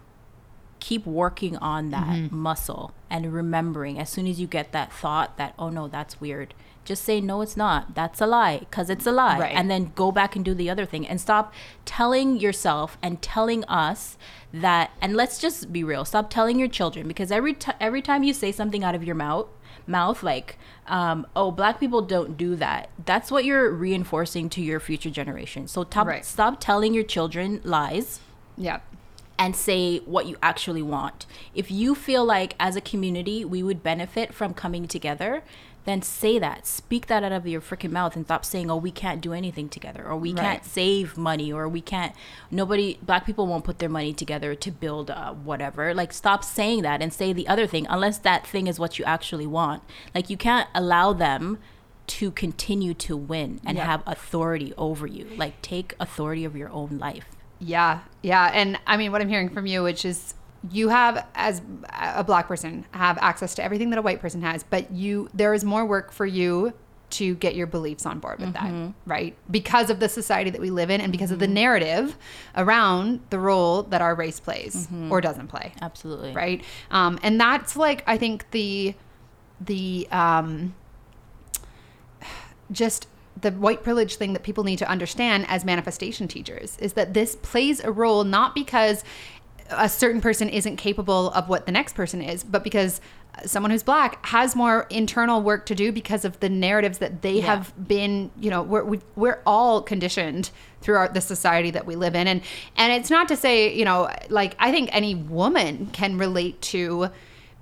[0.79, 2.33] keep working on that mm-hmm.
[2.37, 6.53] muscle and remembering as soon as you get that thought that oh no that's weird
[6.89, 9.55] just say no it's not that's a lie because it's a lie Right.
[9.55, 11.53] and then go back and do the other thing and stop
[11.85, 14.17] telling yourself and telling us
[14.51, 18.23] that and let's just be real stop telling your children because every t- every time
[18.23, 19.47] you say something out of your mouth
[19.87, 24.79] mouth like um, oh black people don't do that that's what you're reinforcing to your
[24.79, 26.25] future generation so top, Right.
[26.25, 28.19] stop telling your children lies
[28.57, 28.79] Yeah.
[29.37, 31.25] and say what you actually want.
[31.55, 35.43] If you feel like as a community we would benefit from coming together,
[35.89, 36.65] then say that.
[36.67, 39.67] Speak that out of your freaking mouth and stop saying, "Oh, we can't do anything
[39.69, 40.41] together," or "We Right.
[40.41, 42.13] can't save money," or "We can't."
[42.51, 45.93] Nobody, black people won't put their money together to build uh, whatever.
[45.93, 49.05] Like, stop saying that and say the other thing, unless that thing is what you
[49.05, 49.83] actually want.
[50.15, 51.57] Like, you can't allow them
[52.07, 53.85] to continue to win and Yep.
[53.85, 55.27] have authority over you.
[55.37, 57.25] Like, take authority of your own life.
[57.59, 60.33] Yeah, yeah, and I mean, what I'm hearing from you, which is
[60.71, 61.61] you have, as
[61.93, 65.53] a black person, have access to everything that a white person has, but you there
[65.53, 66.73] is more work for you
[67.11, 69.35] to get your beliefs on board with that, right?
[69.49, 72.15] Because of the society that we live in, and because of the narrative
[72.55, 76.33] around the role that our race plays or doesn't play, Absolutely.
[76.33, 76.63] right?
[76.91, 78.93] Um, and that's like I think the
[79.59, 80.75] the um,
[82.71, 83.07] just
[83.41, 87.35] the white privilege thing that people need to understand as manifestation teachers is that this
[87.37, 89.03] plays a role not because
[89.69, 93.01] a certain person isn't capable of what the next person is, but because
[93.45, 97.35] someone who's black has more internal work to do because of the narratives that they
[97.35, 97.45] Yeah.
[97.45, 100.49] have been, you know, we're, we, we're all conditioned
[100.81, 102.27] throughout the society that we live in.
[102.27, 102.41] And,
[102.75, 107.09] and it's not to say, you know, like I think any woman can relate to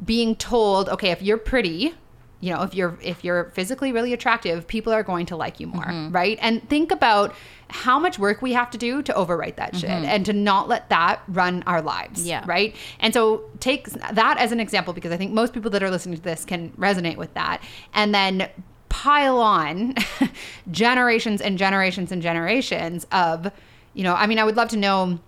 [0.03, 1.93] being told, okay, if you're pretty,
[2.39, 5.67] you know if you're if you're physically really attractive people are going to like you
[5.67, 6.11] more Mm-hmm.
[6.15, 7.33] right and think about
[7.69, 10.87] how much work we have to do to overwrite that shit and to not let
[10.89, 12.29] that run our lives Mm-hmm.
[12.29, 12.43] Yeah.
[12.45, 15.89] right and so take that as an example because i think most people that are
[15.91, 17.61] listening to this can resonate with that
[17.93, 18.49] and then
[18.89, 19.95] pile on
[20.71, 23.51] generations and generations and generations of
[23.93, 25.19] you know i mean i would love to know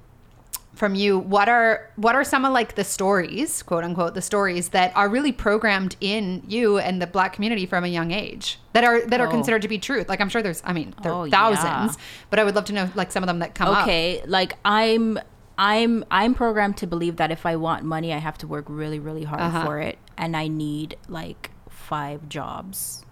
[0.80, 4.70] from you what are what are some of like the stories quote unquote the stories
[4.70, 8.86] that are really programmed in you and the black community from a young age that
[8.86, 9.32] are that are Oh.
[9.38, 11.32] considered to be truth like i'm sure there's i mean there Oh, are yeah.
[11.32, 11.98] thousands
[12.30, 14.54] but i would love to know like some of them that come up okay like
[14.64, 15.20] i'm
[15.58, 19.00] i'm i'm programmed to believe that if i want money i have to work really
[19.00, 19.66] really hard Uh-huh.
[19.66, 23.04] for it and i need like five jobs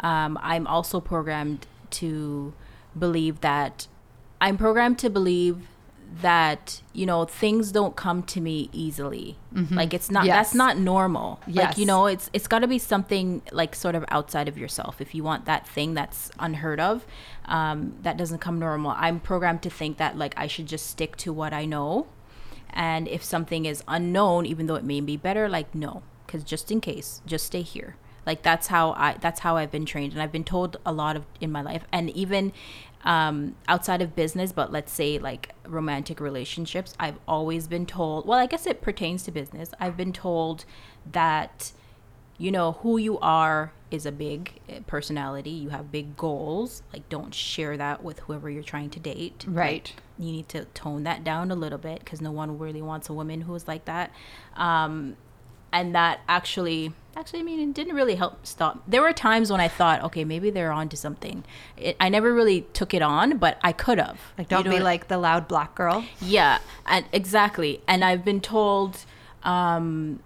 [0.00, 2.52] um, i'm also programmed to
[2.98, 3.86] believe that
[4.42, 5.66] i'm programmed to believe
[6.22, 9.36] that you know things don't come to me easily.
[9.74, 10.26] Like it's not Mm-hmm.
[10.28, 10.36] Yes.
[10.36, 11.40] that's not normal.
[11.46, 15.00] Like you know it's it's got to be something like sort of outside of yourself.
[15.00, 17.04] If you want that thing that's unheard of
[17.46, 21.16] um, that doesn't come normal i'm programmed to think that like i should just stick
[21.16, 22.06] to what i know.
[22.70, 26.02] And if something is unknown even though it may be better like no.
[26.26, 27.96] Because just in case just stay here.
[28.26, 30.12] Like that's how i that's how i've been trained.
[30.12, 31.84] And i've been told a lot of in my life.
[31.92, 32.52] And even
[33.04, 38.38] um, outside of business but let's say like romantic relationships i've always been told well
[38.38, 39.70] i guess it pertains to business.
[39.80, 40.64] I've been told
[41.10, 41.72] that
[42.36, 45.50] you know who you are is a big uh, personality.
[45.50, 46.82] You have big goals.
[46.92, 49.44] Like don't share that with whoever you're trying to date.
[49.48, 49.92] Right.
[49.96, 53.08] Like, you need to tone that down a little bit because no one really wants
[53.08, 54.12] a woman who is like that.
[54.56, 55.16] Um,
[55.72, 59.60] and that actually actually i mean it didn't really help stop there were times when
[59.60, 61.44] i thought okay maybe they're on to something
[61.76, 65.08] it, i never really took it on but i could have like don't be like
[65.08, 67.80] the loud black girl yeah, and exactly.
[67.88, 69.04] And I've been told,
[69.42, 70.20] um,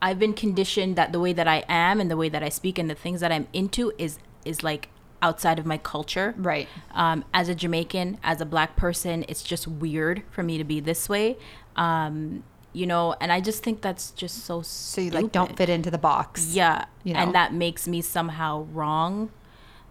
[0.00, 2.78] I've been conditioned that the way that I am and the way that I speak
[2.78, 4.88] and the things that I'm into is is like
[5.20, 6.34] outside of my culture.
[6.36, 10.64] right Um, as a Jamaican, as a black person, it's just weird for me to
[10.64, 11.36] be this way.
[11.76, 15.68] Um, you know, and I just think that's just so so you like don't fit
[15.68, 17.20] into the box yeah, you know?
[17.20, 19.30] and that makes me somehow wrong.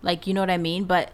[0.02, 0.86] Like, you know what I mean?
[0.86, 1.12] But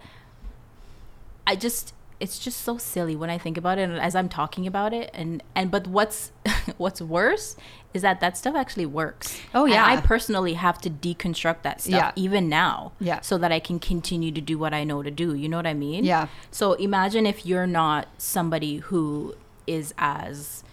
[1.46, 4.66] I just it's just so silly when I think about it and as I'm talking
[4.66, 6.32] about it and and but what's
[6.78, 7.56] what's worse
[7.94, 9.40] is that that stuff actually works.
[9.54, 9.86] Oh, And yeah.
[9.86, 12.12] I personally have to deconstruct that stuff Yeah.
[12.16, 12.92] even now.
[13.00, 13.22] Yeah.
[13.22, 15.34] So that I can continue to do what I know to do.
[15.36, 16.04] You know what I mean?
[16.06, 16.28] Yeah.
[16.52, 19.36] So imagine if you're not somebody who
[19.68, 20.64] is as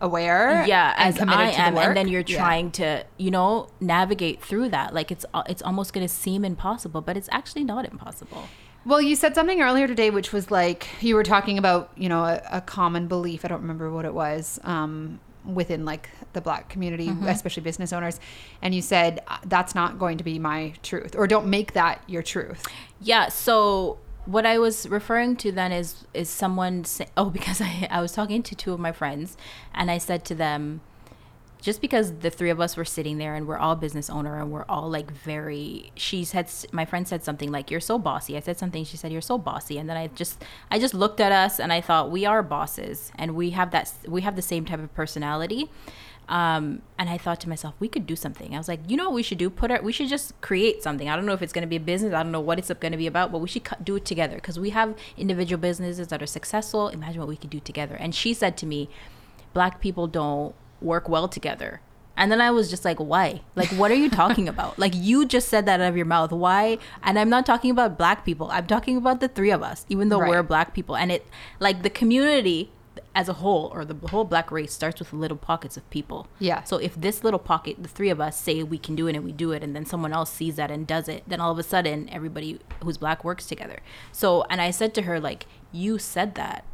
[0.00, 2.36] aware yeah and as committed i am and then you're Yeah.
[2.38, 6.44] trying to you know navigate through that like it's uh, it's almost going to seem
[6.44, 8.44] impossible but it's actually not impossible
[8.86, 12.22] Well, you said something earlier today, which was like you were talking about, you know,
[12.24, 13.44] a, a common belief.
[13.44, 17.26] I don't remember what it was um, within like the black community, Mm-hmm.
[17.28, 18.18] especially business owners.
[18.62, 22.02] And you said "Uh, that's not going to be my truth, or don't make that
[22.06, 22.64] your truth.
[23.02, 27.88] yeah so what I was referring to then is is someone say, oh because I
[27.90, 29.36] I was talking to two of my friends
[29.74, 30.82] and I said to them
[31.60, 34.52] just because the three of us were sitting there and we're all business owner and
[34.52, 38.36] we're all like very she said my friend said something like you're so bossy.
[38.36, 39.78] I said something she said you're so bossy.
[39.78, 43.10] And then i just i just looked at us and i thought we are bosses
[43.16, 45.70] and we have that we have the same type of personality
[46.28, 48.54] um, and I thought to myself, we could do something.
[48.54, 49.48] I was like, you know what we should do?
[49.48, 51.08] Put our, we should just create something.
[51.08, 52.12] I don't know if it's going to be a business.
[52.12, 54.36] I don't know what it's going to be about, but we should do it together
[54.36, 56.88] because we have individual businesses that are successful.
[56.88, 57.94] Imagine what we could do together.
[57.94, 58.90] And she said to me,
[59.54, 61.80] black people don't work well together.
[62.14, 63.42] And then I was just like, why?
[63.54, 64.78] Like, what are you talking about?
[64.78, 66.32] Like, you just said that out of your mouth.
[66.32, 66.76] Why?
[67.02, 68.50] And I'm not talking about black people.
[68.50, 70.28] I'm talking about the three of us, even though right.
[70.28, 70.96] we're black people.
[70.96, 71.26] And it,
[71.60, 72.70] like, the community
[73.14, 76.28] as a whole or the whole black race starts with little pockets of people.
[76.38, 76.62] Yeah.
[76.62, 79.24] So if this little pocket, the three of us say we can do it and
[79.24, 81.58] we do it, and then someone else sees that and does it, then all of
[81.58, 83.80] a sudden everybody who's black works together.
[84.12, 86.64] So, and I said to her, like, you said that.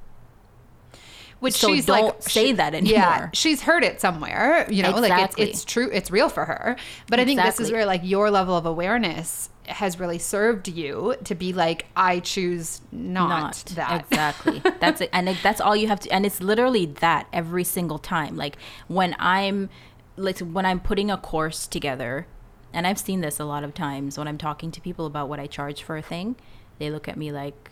[1.40, 2.98] Which so she's don't like say she, that anymore.
[2.98, 4.66] Yeah, she's heard it somewhere.
[4.70, 5.08] You know, exactly.
[5.10, 6.76] like it's, it's true, it's real for her.
[7.08, 11.14] But I think this is where like your level of awareness has really served you
[11.24, 13.64] to be like i choose not, not.
[13.74, 14.04] that.
[14.10, 14.62] Exactly.
[14.80, 15.10] That's it.
[15.12, 18.36] And it, that's all you have to and it's literally that every single time.
[18.36, 18.56] Like
[18.88, 19.70] when i'm
[20.16, 22.26] like when i'm putting a course together
[22.72, 25.40] and i've seen this a lot of times when i'm talking to people about what
[25.40, 26.36] i charge for a thing
[26.78, 27.70] they look at me like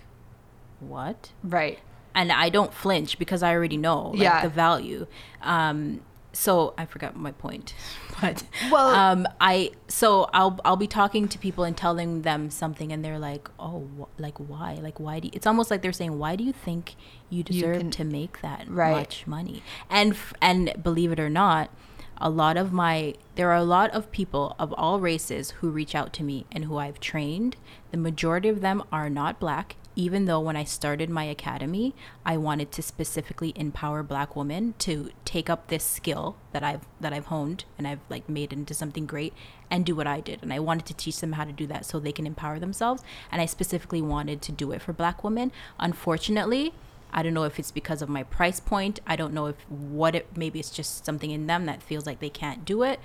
[0.81, 1.31] what?
[1.45, 1.79] Right.
[2.15, 4.43] And i don't flinch because i already know like, yeah.
[4.43, 5.07] the value.
[5.43, 6.01] Um
[6.33, 7.75] so I forgot my point,
[8.21, 12.93] but well, um, I so I'll I'll be talking to people and telling them something,
[12.93, 15.93] and they're like, oh, wh- like why, like why do you, it's almost like they're
[15.93, 16.95] saying, why do you think
[17.31, 18.93] you deserve you can, to make that right.
[18.93, 19.63] much money?
[19.91, 21.71] And and believe it or not,
[22.19, 25.95] a lot of my there are a lot of people of all races who reach
[25.95, 27.57] out to me and who I've trained.
[27.91, 32.37] The majority of them are not black even though when I started my academy, I
[32.37, 37.27] wanted to specifically empower black women to take up this skill that I've that I've
[37.27, 39.35] honed and I've like made into something great
[39.71, 40.43] and do what I did.
[40.43, 43.03] And I wanted to teach them how to do that so they can empower themselves.
[43.31, 45.53] And I specifically wanted to do it for black women.
[45.79, 46.73] Unfortunately,
[47.13, 49.01] I don't know if it's because of my price point.
[49.07, 52.21] I don't know if what it maybe it's just something in them that feels like
[52.21, 52.99] they can't do it.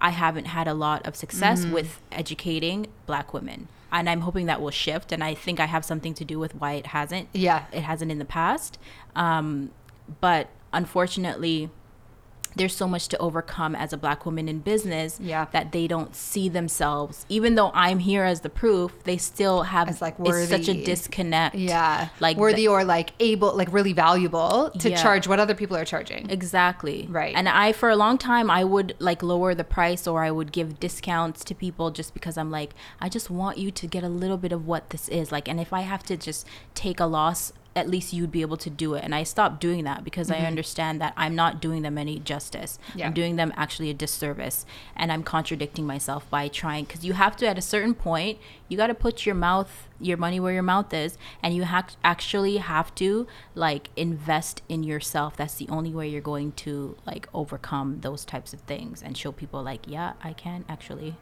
[0.00, 1.72] I haven't had a lot of success mm-hmm.
[1.72, 5.12] with educating black women and I'm hoping that will shift.
[5.12, 7.28] And I think I have something to do with why it hasn't.
[7.32, 8.78] Yeah, it hasn't in the past.
[9.14, 9.70] Um,
[10.20, 11.70] but unfortunately,
[12.56, 15.46] there's so much to overcome as a black woman in business yeah.
[15.52, 17.26] that they don't see themselves.
[17.28, 20.54] Even though i'm here as the proof they still have it's like worthy.
[20.54, 21.54] It's such a disconnect.
[21.56, 22.08] Yeah.
[22.20, 25.02] Like worthy the, or like able like really valuable to yeah.
[25.02, 26.30] charge what other people are charging.
[26.30, 27.06] Exactly.
[27.10, 27.34] Right.
[27.34, 30.52] And i for a long time i would like lower the price or i would
[30.52, 34.08] give discounts to people just because i'm like i just want you to get a
[34.08, 35.32] little bit of what this is.
[35.32, 38.56] Like and if i have to just take a loss at least you'd be able
[38.56, 39.02] to do it.
[39.02, 40.42] And I stopped doing that because mm-hmm.
[40.42, 42.78] I understand that I'm not doing them any justice.
[42.94, 43.06] Yeah.
[43.06, 44.64] I'm doing them actually a disservice.
[44.94, 48.76] And I'm contradicting myself by trying, because you have to, at a certain point, you
[48.76, 51.18] got to put your mouth, your money where your mouth is.
[51.42, 55.36] And you ha- actually have to, like, invest in yourself.
[55.36, 59.32] That's the only way you're going to, like, overcome those types of things and show
[59.32, 61.16] people, like, yeah, I can actually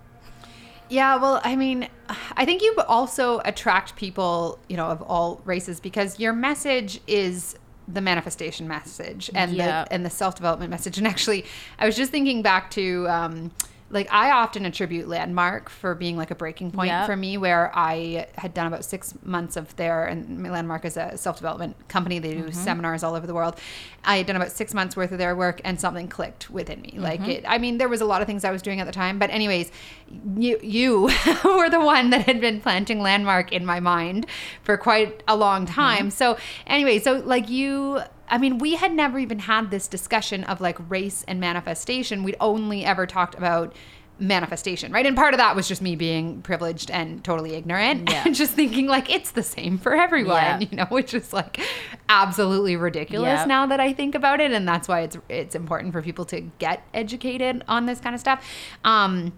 [0.88, 1.88] yeah, well, I mean,
[2.36, 7.56] I think you also attract people, you know, of all races because your message is
[7.88, 9.84] the manifestation message and yeah.
[9.84, 10.98] the and the self development message.
[10.98, 11.44] And actually,
[11.78, 13.50] I was just thinking back to um,
[13.92, 17.04] like I often attribute Landmark for being like a breaking point yep.
[17.04, 21.16] for me, where I had done about six months of there, and Landmark is a
[21.18, 22.18] self development company.
[22.18, 22.52] They do mm-hmm.
[22.52, 23.60] seminars all over the world.
[24.04, 26.92] I had done about six months worth of their work, and something clicked within me.
[26.92, 27.02] Mm-hmm.
[27.02, 28.92] Like it, I mean, there was a lot of things I was doing at the
[28.92, 29.70] time, but anyways,
[30.36, 31.02] you you
[31.44, 34.26] were the one that had been planting Landmark in my mind
[34.62, 36.06] for quite a long time.
[36.06, 36.10] Mm-hmm.
[36.10, 38.00] So anyway, so like you
[38.32, 42.24] I mean, we had never even had this discussion of like race and manifestation.
[42.24, 43.76] We'd only ever talked about
[44.18, 45.04] manifestation, right?
[45.04, 48.22] And part of that was just me being privileged and totally ignorant yeah.
[48.24, 50.58] and just thinking like it's the same for everyone, yeah.
[50.60, 51.60] you know, which is like
[52.08, 53.44] absolutely ridiculous yeah.
[53.44, 56.40] now that I think about it and that's why it's it's important for people to
[56.58, 58.46] get educated on this kind of stuff.
[58.84, 59.32] Um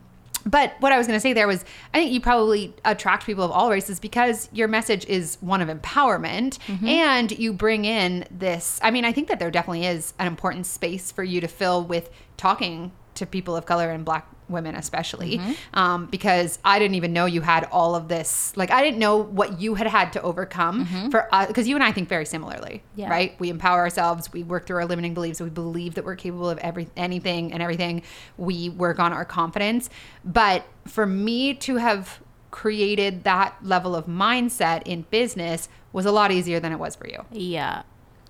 [0.47, 3.45] but what I was going to say there was, I think you probably attract people
[3.45, 6.87] of all races because your message is one of empowerment mm-hmm.
[6.87, 8.79] and you bring in this.
[8.83, 11.85] I mean, I think that there definitely is an important space for you to fill
[11.85, 15.53] with talking to people of color and black women especially mm-hmm.
[15.79, 19.17] um, because i didn't even know you had all of this like i didn't know
[19.17, 21.09] what you had had to overcome mm-hmm.
[21.11, 23.09] for us because you and i think very similarly yeah.
[23.09, 26.51] right we empower ourselves we work through our limiting beliefs we believe that we're capable
[26.51, 28.03] of every anything and everything
[28.37, 29.89] we work on our confidence
[30.25, 32.21] but for me to have
[32.55, 37.09] created that level of mindset in business was a lot easier than it was for
[37.09, 37.25] you.
[37.33, 37.83] Yeah,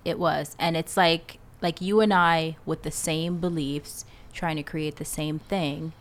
[0.03, 0.55] it was.
[0.57, 5.05] And it's like like you and I with the same beliefs trying to create the
[5.05, 5.93] same thing,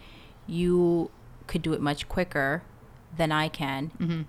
[0.46, 1.10] you
[1.46, 2.62] could do it much quicker
[3.16, 4.22] than I can Mm-hmm.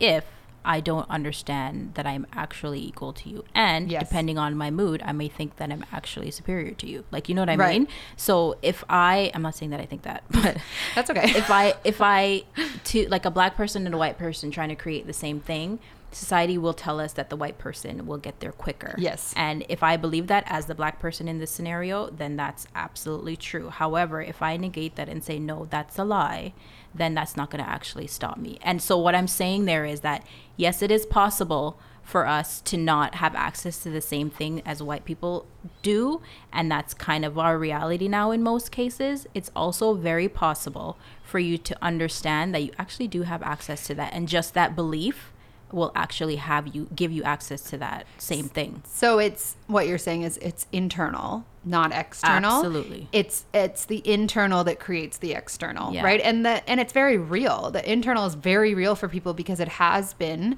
[0.00, 0.24] if
[0.64, 3.44] I don't understand that I'm actually equal to you.
[3.52, 4.06] And Yes.
[4.08, 7.02] depending on my mood, I may think that I'm actually superior to you.
[7.10, 7.80] Like, you know what I Right.
[7.80, 7.88] mean?
[8.16, 10.58] So if I, I'm not saying that I think that, but
[10.94, 11.30] That's okay.
[11.36, 12.44] if I if I
[12.84, 15.80] to like a black person and a white person trying to create the same thing,
[16.14, 18.94] society will tell us that the white person will get there quicker.
[18.98, 19.32] Yes.
[19.36, 23.36] And if I believe that as the black person in this scenario, then that's absolutely
[23.36, 23.70] true.
[23.70, 26.52] However, if I negate that and say no, that's a lie,
[26.94, 28.58] then that's not going to actually stop me.
[28.62, 32.76] And so what I'm saying there is that yes, it is possible for us to
[32.76, 35.46] not have access to the same thing as white people
[35.82, 36.20] do
[36.52, 41.38] and that's kind of our reality now in most cases it's also very possible for
[41.38, 45.31] you to understand that you actually do have access to that and just that belief
[45.72, 49.98] will actually have you give you access to that same thing So it's what you're
[49.98, 52.56] saying is it's internal, not external.
[52.56, 53.08] Absolutely.
[53.12, 56.02] It's it's the internal that creates the external, Yeah.
[56.04, 56.20] right?
[56.20, 57.70] And the and it's very real.
[57.70, 60.56] The internal is very real for people because it has been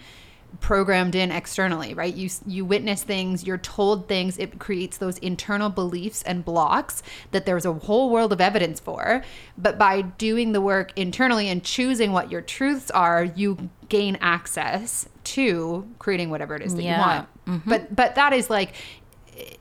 [0.61, 2.15] programmed in externally, right?
[2.15, 7.47] You you witness things, you're told things, it creates those internal beliefs and blocks that
[7.47, 9.23] there's a whole world of evidence for.
[9.59, 15.09] But by doing the work internally and choosing what your truths are, you gain access
[15.25, 16.95] to creating whatever it is that Yeah.
[16.95, 17.29] you want.
[17.47, 17.71] Mm-hmm.
[17.71, 18.75] But but that is like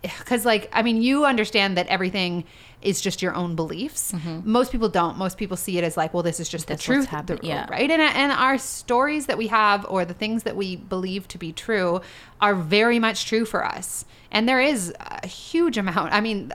[0.01, 2.43] because like i mean you understand that everything
[2.81, 4.13] is just your own beliefs.
[4.43, 5.17] Most people don't.
[5.17, 6.73] Most people see it as like well this is just Mm-hmm.
[6.73, 7.65] That's the truth the- yeah.
[7.69, 7.89] right?
[7.89, 11.53] And, and our stories that we have or the things that we believe to be
[11.53, 12.01] true
[12.41, 14.03] are very much true for us.
[14.31, 16.11] And there is a huge amount.
[16.11, 16.51] I mean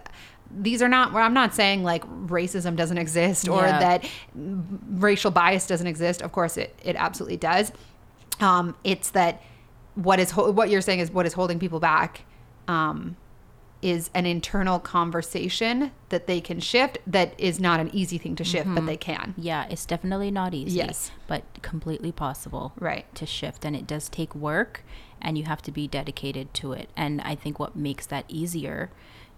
[0.51, 3.79] these are not where i'm not saying like racism doesn't exist or Yeah.
[3.81, 4.05] that
[4.91, 6.21] racial bias doesn't exist.
[6.23, 7.73] Of course it, it absolutely does.
[8.41, 9.43] Um, it's that
[9.95, 12.21] what is what you're saying is what is holding people back
[12.69, 13.17] um,
[13.81, 18.43] is an internal conversation that they can shift that is not an easy thing to
[18.45, 21.11] shift but they can yeah it's definitely not easy Yes.
[21.29, 23.13] but completely possible Right.
[23.15, 24.83] to shift and it does take work
[25.21, 28.91] and you have to be dedicated to it and i think what makes that easier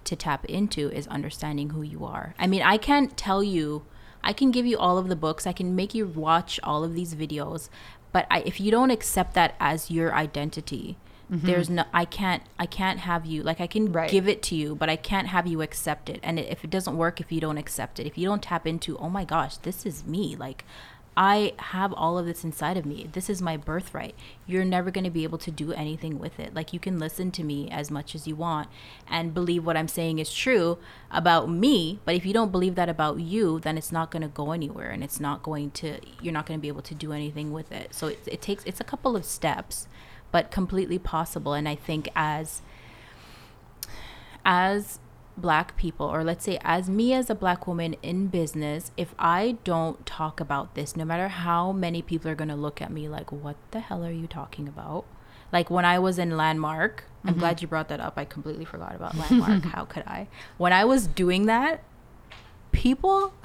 [0.04, 3.84] to tap into is understanding who you are i mean i can't tell you
[4.24, 6.94] i can give you all of the books i can make you watch all of
[6.94, 7.68] these videos
[8.12, 10.96] but I, if you don't accept that as your identity
[11.30, 11.46] Mm-hmm.
[11.46, 14.10] there's no i can't i can't have you like i can Right.
[14.10, 16.96] give it to you but i can't have you accept it and if it doesn't
[16.96, 19.86] work if you don't accept it if you don't tap into oh my gosh this
[19.86, 20.64] is me like
[21.16, 23.08] I have all of this inside of me.
[23.12, 24.14] This is my birthright.
[24.46, 26.54] You're never going to be able to do anything with it.
[26.54, 28.68] Like, you can listen to me as much as you want
[29.08, 30.78] and believe what I'm saying is true
[31.10, 31.98] about me.
[32.04, 34.90] But if you don't believe that about you, then it's not going to go anywhere
[34.90, 37.70] and it's not going to, you're not going to be able to do anything with
[37.72, 37.92] it.
[37.92, 39.88] So it, it takes, it's a couple of steps,
[40.32, 41.54] but completely possible.
[41.54, 42.62] And I think as,
[44.44, 44.98] as
[45.36, 49.56] black people or let's say as me as a black woman in business if i
[49.64, 53.08] don't talk about this no matter how many people are going to look at me
[53.08, 55.04] like what the hell are you talking about?
[55.52, 57.40] Like when i was in landmark i'm mm-hmm.
[57.40, 58.14] glad you brought that up.
[58.16, 59.64] I completely forgot about landmark.
[59.74, 60.28] How could i?
[60.58, 61.82] When i was doing that
[62.72, 63.32] people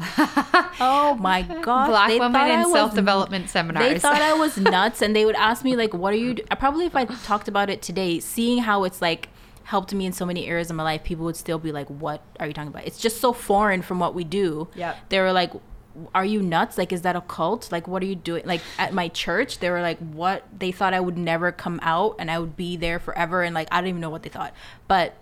[0.80, 5.16] oh my god black they women in self-development seminars they thought I was nuts, and
[5.16, 6.44] they would ask me like, "What are you?" Do-?
[6.60, 9.30] Probably if I talked about it today, seeing how it's like
[9.64, 12.22] helped me in so many areas of my life, people would still be like, "What
[12.40, 14.68] are you talking about?" It's just so foreign from what we do.
[14.76, 14.96] Yeah.
[15.10, 15.52] They were like,
[16.14, 16.78] "Are you nuts?
[16.78, 17.72] Like, is that a cult?
[17.72, 20.94] Like, what are you doing?" Like at my church, they were like, "What?" They thought
[20.94, 23.90] I would never come out, and I would be there forever, and like I don't
[23.90, 24.54] even know what they thought,
[24.88, 25.16] but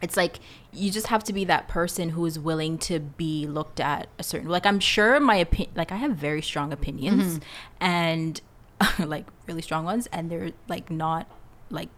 [0.00, 0.40] it's like
[0.72, 4.22] you just have to be that person who is willing to be looked at a
[4.22, 7.44] certain like i'm sure my opinion like i have very strong opinions mm-hmm.
[7.80, 8.40] and
[8.98, 11.26] like really strong ones and they're like not
[11.70, 11.88] like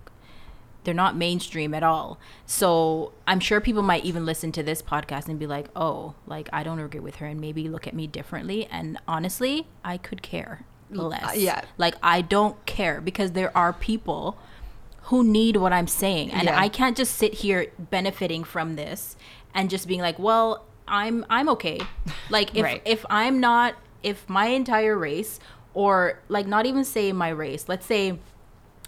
[0.85, 2.18] they're not mainstream at all.
[2.47, 6.49] So i'm sure people might even listen to this podcast and be like oh like
[6.53, 8.66] i don't agree with her and maybe look at me differently.
[8.66, 10.64] And honestly i could care
[10.97, 11.37] uh, less.
[11.37, 11.62] yeah.
[11.79, 14.39] like i don't care because there are people
[15.09, 16.31] who need what I'm saying.
[16.33, 16.59] And Yeah.
[16.59, 19.17] I can't just sit here benefiting from this
[19.55, 21.81] and just being like, well, I'm I'm okay.
[22.31, 22.83] Like if Right.
[22.85, 25.41] if I'm not if my entire race
[25.73, 28.19] or like not even say my race, let's say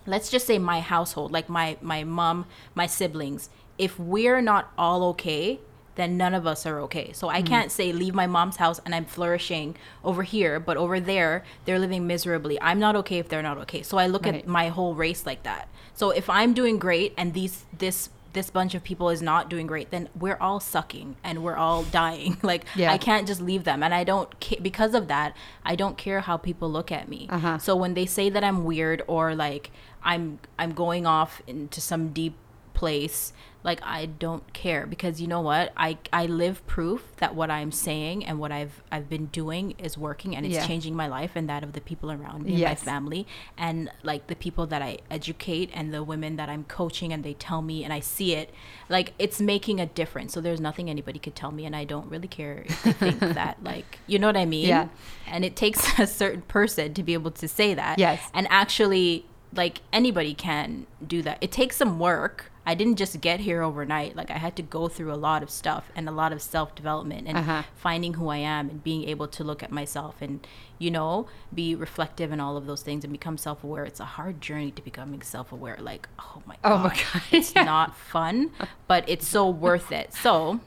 [0.07, 3.49] let's just say my household, like my my mom, my siblings,
[3.79, 5.61] if we're not all okay,
[5.97, 7.13] then none of us are okay.
[7.13, 7.29] So.
[7.29, 11.45] I can't say leave my mom's house and I'm flourishing over here, but over there
[11.65, 12.57] they're living miserably.
[12.63, 13.83] I'm not okay if they're not okay.
[13.83, 14.37] So I look Right.
[14.37, 15.69] at my whole race like that.
[15.95, 19.67] So if I'm doing great and these this this bunch of people is not doing
[19.67, 22.37] great, then we're all sucking and we're all dying.
[22.43, 22.93] like Yeah.
[22.93, 25.35] I can't just leave them, and I don't ca- because of that.
[25.65, 27.27] I don't care how people look at me.
[27.31, 27.57] Uh-huh.
[27.59, 29.71] So when they say that I'm weird or like
[30.03, 32.35] I'm I'm going off into some deep
[32.75, 33.33] place
[33.67, 35.73] like i don't care because you know what?
[35.77, 39.99] I i live proof that what i'm saying and what i've i've been doing is
[39.99, 40.67] working and it's Yeah.
[40.67, 43.27] changing my life and that of the people around me and my family.
[43.59, 47.35] And like the people that i educate and the women that i'm coaching and they
[47.35, 48.49] tell me and i see it
[48.89, 50.33] like it's making a difference.
[50.33, 53.19] So there's nothing anybody could tell me and i don't really care if they think
[53.43, 54.69] that like you know what i mean?
[54.69, 54.89] Yeah.
[55.27, 57.99] and it takes a certain person to be able to say that.
[57.99, 58.21] Yes.
[58.33, 61.39] and actually like anybody can do that.
[61.41, 64.89] It takes some work i didn't just get here overnight like i had to go
[64.89, 67.63] through a lot of stuff and a lot of self-development and Uh-huh.
[67.77, 70.47] finding who i am and being able to look at myself and
[70.79, 74.41] you know be reflective and all of those things and become self-aware it's a hard
[74.41, 77.23] journey to becoming self-aware like oh my god, Oh my God.
[77.31, 78.51] it's not fun
[78.89, 80.61] but it's so worth it so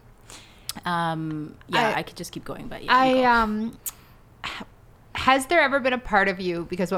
[0.86, 3.26] um yeah I- i, could just keep going but yeah I go.
[3.26, 3.78] um
[5.16, 6.92] has there ever been a part of you because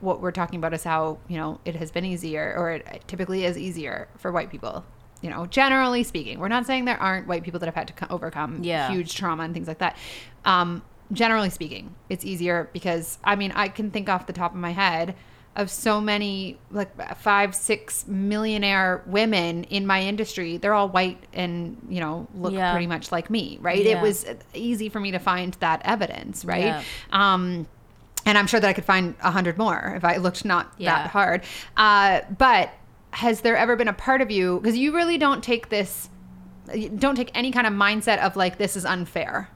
[0.00, 3.44] what we're talking about is how you know it has been easier or it typically
[3.44, 4.84] is easier for white people
[5.20, 8.12] you know generally speaking we're not saying there aren't white people that have had to
[8.12, 8.90] overcome Yeah.
[8.90, 9.96] huge trauma and things like that
[10.44, 10.82] um
[11.12, 14.70] generally speaking it's easier because i mean i can think off the top of my
[14.72, 15.14] head
[15.56, 21.76] of so many like five six millionaire women in my industry they're all white and
[21.88, 22.70] you know look Yeah.
[22.72, 23.98] pretty much like me right Yeah.
[23.98, 24.24] it was
[24.54, 27.66] easy for me to find that evidence right um
[28.28, 30.94] and i'm sure that i could find a hundred more if i looked not Yeah.
[30.94, 31.42] that hard
[31.76, 32.70] uh but
[33.10, 36.08] has there ever been a part of you because you really don't take this
[36.96, 39.48] don't take any kind of mindset of like this is unfair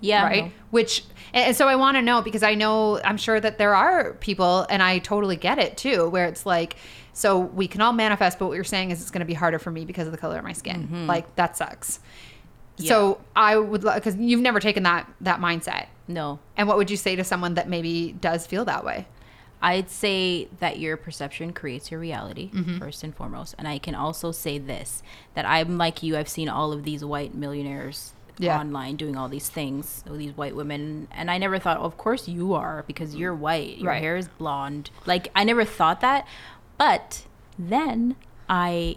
[0.00, 0.50] yeah right no.
[0.70, 1.04] which
[1.34, 4.66] and so i want to know because i know i'm sure that there are people
[4.70, 6.76] and i totally get it too where it's like
[7.12, 9.58] so we can all manifest but what you're saying is it's going to be harder
[9.58, 11.06] for me because of the color of my skin Mm-hmm.
[11.06, 11.98] like that sucks
[12.88, 16.96] so i would because you've never taken that that mindset no and what would you
[16.96, 19.06] say to someone that maybe does feel that way
[19.62, 22.78] I'd say that your perception creates your reality Mm-hmm.
[22.78, 23.54] first and foremost.
[23.58, 25.02] And I can also say this
[25.34, 28.58] that I'm like you, I've seen all of these white millionaires Yeah.
[28.58, 32.26] online doing all these things, all these white women, and I never thought, of course
[32.26, 33.76] you are because you're white.
[33.76, 34.02] Your Right.
[34.02, 34.88] hair is blonde.
[35.04, 36.26] Like I never thought that.
[36.78, 37.26] But
[37.58, 38.16] then
[38.48, 38.96] I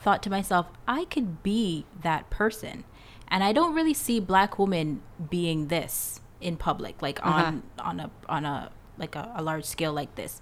[0.00, 2.84] thought to myself, I could be that person.
[3.28, 7.32] And I don't really see black women being this in public, like Uh-huh.
[7.46, 10.40] on on a on a like a, a large scale like this.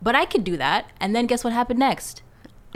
[0.00, 0.86] But I could do that.
[1.00, 2.22] And then guess what happened next?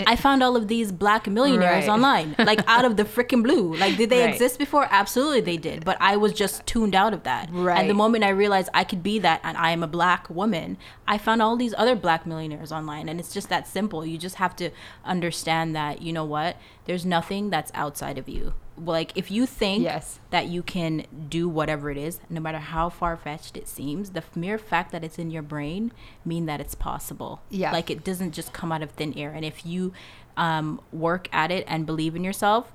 [0.06, 1.92] I found all of these black millionaires Right.
[1.94, 3.76] online, like out of the freaking blue.
[3.76, 4.30] Like, did they Right.
[4.32, 4.88] exist before?
[4.90, 5.84] Absolutely, they did.
[5.84, 7.48] But I was just tuned out of that.
[7.50, 7.86] And Right.
[7.86, 11.18] the moment I realized I could be that and I am a black woman, I
[11.18, 13.06] found all these other black millionaires online.
[13.08, 14.04] And it's just that simple.
[14.04, 14.70] You just have to
[15.04, 16.56] understand that, you know what?
[16.86, 18.54] There's nothing that's outside of you.
[18.76, 20.18] Like, if you think Yes.
[20.30, 24.22] that you can do whatever it is, no matter how far fetched it seems, the
[24.34, 25.92] mere fact that it's in your brain
[26.24, 27.42] mean that it's possible.
[27.50, 27.70] Yeah.
[27.72, 29.32] Like it doesn't just come out of thin air.
[29.32, 29.92] And if you
[30.36, 32.72] um, work at it and believe in yourself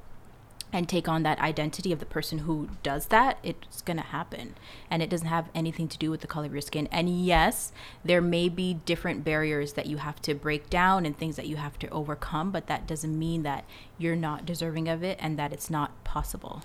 [0.73, 4.53] and take on that identity of the person who does that, it's going to happen.
[4.91, 6.89] And it doesn't have anything to do with the color of your skin.
[6.91, 7.71] And yes,
[8.03, 11.55] there may be different barriers that you have to break down and things that you
[11.55, 13.63] have to overcome, but that doesn't mean that
[13.97, 16.61] you're not deserving of it and that it's not possible.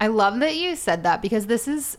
[0.00, 1.96] I love that you said that because this is,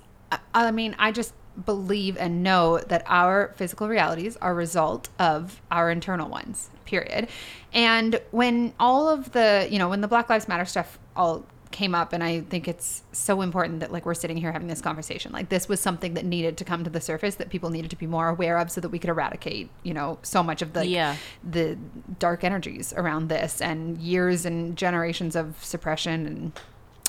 [0.54, 1.34] I- mean, I just
[1.66, 7.28] believe and know that our physical realities are a result of our internal ones, period.
[7.74, 11.94] And when all of the, you know, when the Black Lives Matter stuff all came
[11.94, 15.34] up, and I think it's so important that like we're sitting here having this conversation.
[15.34, 17.98] Like this was something that needed to come to the surface that people needed to
[17.98, 20.88] be more aware of so that we could eradicate, you know, so much of the
[20.88, 21.18] Yeah.
[21.44, 21.78] the
[22.20, 26.60] dark energies around this and years and generations of suppression and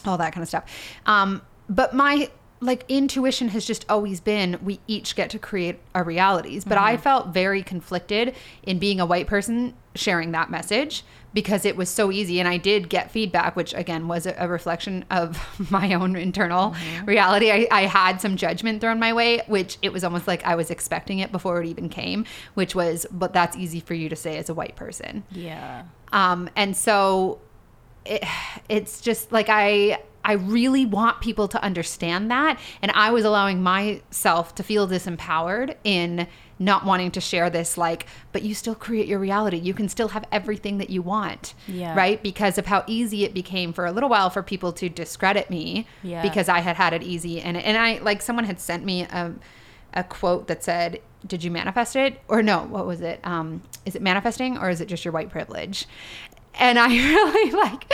[0.04, 0.64] all that kind of stuff.
[1.06, 2.30] Um, but my
[2.64, 6.64] like intuition has just always been we each get to create our realities.
[6.64, 11.76] But I felt very conflicted in being a white person sharing that message because it
[11.76, 15.38] was so easy and I did get feedback which again was a, a reflection of
[15.70, 17.50] my own internal reality.
[17.50, 20.70] I, I had some judgment thrown my way, which it was almost like I was
[20.70, 24.38] expecting it before it even came, which was but that's easy for you to say
[24.38, 25.24] as a white person.
[25.30, 25.84] Yeah.
[26.12, 27.40] Um, and so
[28.06, 28.24] it,
[28.68, 33.62] it's just like I I really want people to understand that, and I was allowing
[33.62, 36.26] myself to feel disempowered in
[36.58, 39.56] not wanting to share this like but you still create your reality.
[39.58, 41.94] You can still have everything that you want Yeah.
[41.96, 42.22] right?
[42.22, 45.84] Because of how easy it became for a little while for people to discredit me
[46.04, 46.22] Yeah.
[46.22, 47.40] because i had had it easy.
[47.40, 49.32] And and i like someone had sent me a,
[49.94, 52.20] a quote that said did you manifest it?
[52.28, 53.18] Or no what was it?
[53.24, 55.86] Um is it manifesting or is it just your white privilege
[56.58, 57.84] and I really like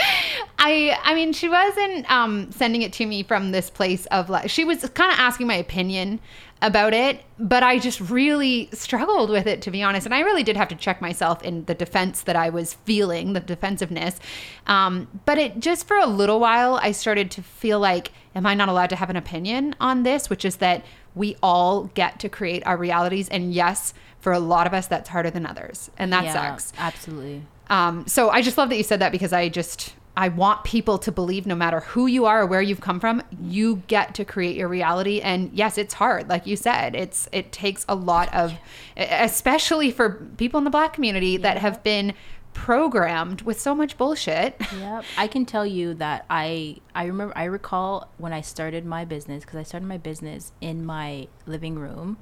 [0.57, 4.49] I I mean she wasn't um sending it to me from this place of like
[4.49, 6.19] she was kind of asking my opinion
[6.61, 10.05] about it but I just really struggled with it to be honest.
[10.05, 13.33] And I really did have to check myself in the defense that I was feeling
[13.33, 14.19] the defensiveness.
[14.67, 18.53] Um but it just for a little while I started to feel like am I
[18.53, 20.29] not allowed to have an opinion on this?
[20.29, 20.85] Which is that
[21.15, 23.27] we all get to create our realities.
[23.27, 25.89] And yes for a lot of us that's harder than others.
[25.97, 26.73] And that Yeah, sucks.
[26.77, 27.41] Absolutely.
[27.71, 30.97] Um, so I just love that you said that because I just I want people
[30.99, 34.25] to believe no matter who you are or where you've come from, you get to
[34.25, 35.21] create your reality.
[35.21, 36.95] And yes, it's hard, like you said.
[36.95, 38.53] It's it takes a lot of,
[38.97, 42.13] especially for people in the Black community that have been
[42.53, 44.59] programmed with so much bullshit.
[44.77, 45.05] Yep.
[45.17, 49.45] I can tell you that I I remember I recall when I started my business
[49.45, 52.17] because I started my business in my living room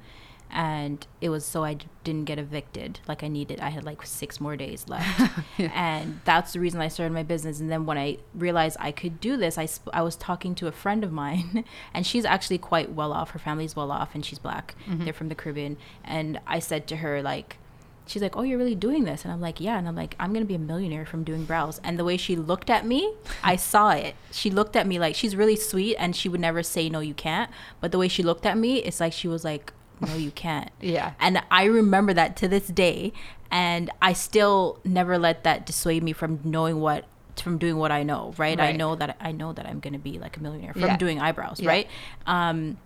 [0.52, 3.60] and it was so I d- didn't get evicted like I needed.
[3.60, 5.20] I had like 6 more days left.
[5.58, 9.20] And that's the reason I started my business and then when I realized I could
[9.20, 12.58] do this, I sp- I was talking to a friend of mine and she's actually
[12.58, 13.30] quite well off.
[13.30, 14.74] Her family's well off and she's black.
[14.88, 15.04] Mm-hmm.
[15.04, 17.56] They're from the Caribbean and I said to her like
[18.06, 20.32] she's like, "Oh, you're really doing this?" And I'm like, "Yeah." And I'm like, "I'm
[20.32, 23.54] gonna be a millionaire from doing brows." And the way she looked at me, I
[23.70, 24.16] saw it.
[24.32, 27.14] She looked at me like she's really sweet, and she would never say no, you
[27.14, 27.50] can't.
[27.80, 30.70] But the way she looked at me, it's like she was like, "No, you can't."
[30.80, 31.12] Yeah.
[31.20, 33.12] And I remember that to this day,
[33.50, 37.04] and I still never let that dissuade me from knowing what
[37.36, 38.34] from doing what I know.
[38.36, 38.60] Right?
[38.60, 40.96] I know that I know that I'm gonna be like a millionaire from Yeah.
[40.96, 41.60] doing eyebrows.
[41.60, 41.68] Yeah.
[41.70, 41.88] Right?
[42.26, 42.76] Um,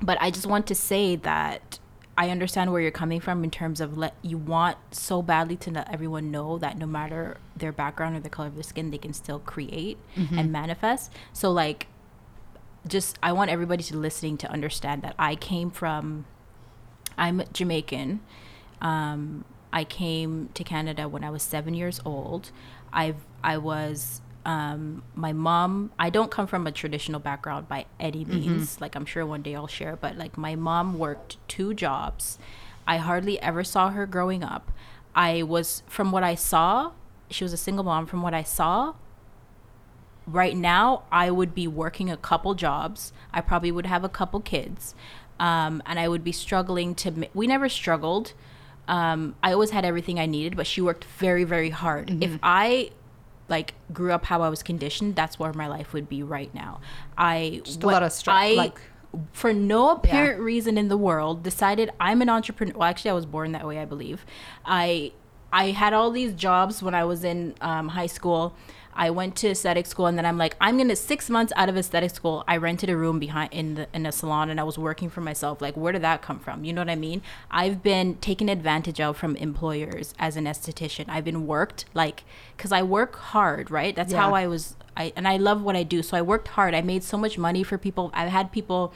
[0.00, 1.78] but I just want to say that
[2.16, 5.70] I understand where you're coming from in terms of let you want so badly to
[5.70, 8.98] let everyone know that no matter their background or the color of their skin, they
[8.98, 11.10] can still create and manifest.
[11.32, 11.88] So like,
[12.86, 16.26] just I want everybody to listening to understand that I came from,
[17.16, 18.20] I'm Jamaican.
[18.80, 22.50] Um, I came to Canada when I was seven years old.
[22.92, 25.90] I've I was um, my mom.
[25.98, 28.80] I don't come from a traditional background by any means.
[28.80, 32.38] Like I'm sure one day I'll share, but like my mom worked two jobs.
[32.86, 34.70] I hardly ever saw her growing up.
[35.14, 36.92] I was from what I saw.
[37.30, 38.06] She was a single mom.
[38.06, 38.94] From what I saw,
[40.26, 43.12] right now I would be working a couple jobs.
[43.32, 44.94] I probably would have a couple kids,
[45.44, 47.28] um, and I would be struggling to.
[47.34, 48.32] We never struggled.
[48.88, 52.22] Um, I always had everything I needed, but she worked very, very hard.
[52.22, 52.90] If I
[53.48, 56.80] like grew up how I was conditioned, that's where my life would be right now.
[57.18, 58.80] I Just a lot of str- I like-
[59.32, 62.74] for no apparent reason in the world decided I'm an entrepreneur.
[62.78, 64.24] Well, actually, I was born that way, I believe.
[64.64, 65.12] I
[65.52, 68.54] I had all these jobs when I was in um, high school.
[68.94, 71.76] I went to aesthetic school, and then I'm like, I'm gonna six months out of
[71.76, 72.44] aesthetic school.
[72.46, 75.20] I rented a room behind in the in a salon, and I was working for
[75.20, 75.60] myself.
[75.60, 76.64] Like, where did that come from?
[76.64, 77.22] You know what I mean?
[77.50, 81.06] I've been taken advantage of from employers as an esthetician.
[81.08, 82.24] I've been worked like
[82.56, 83.94] because I work hard, right?
[83.94, 84.76] That's how I was.
[84.96, 86.74] I and I love what I do, so I worked hard.
[86.74, 88.10] I made so much money for people.
[88.14, 88.94] I've had people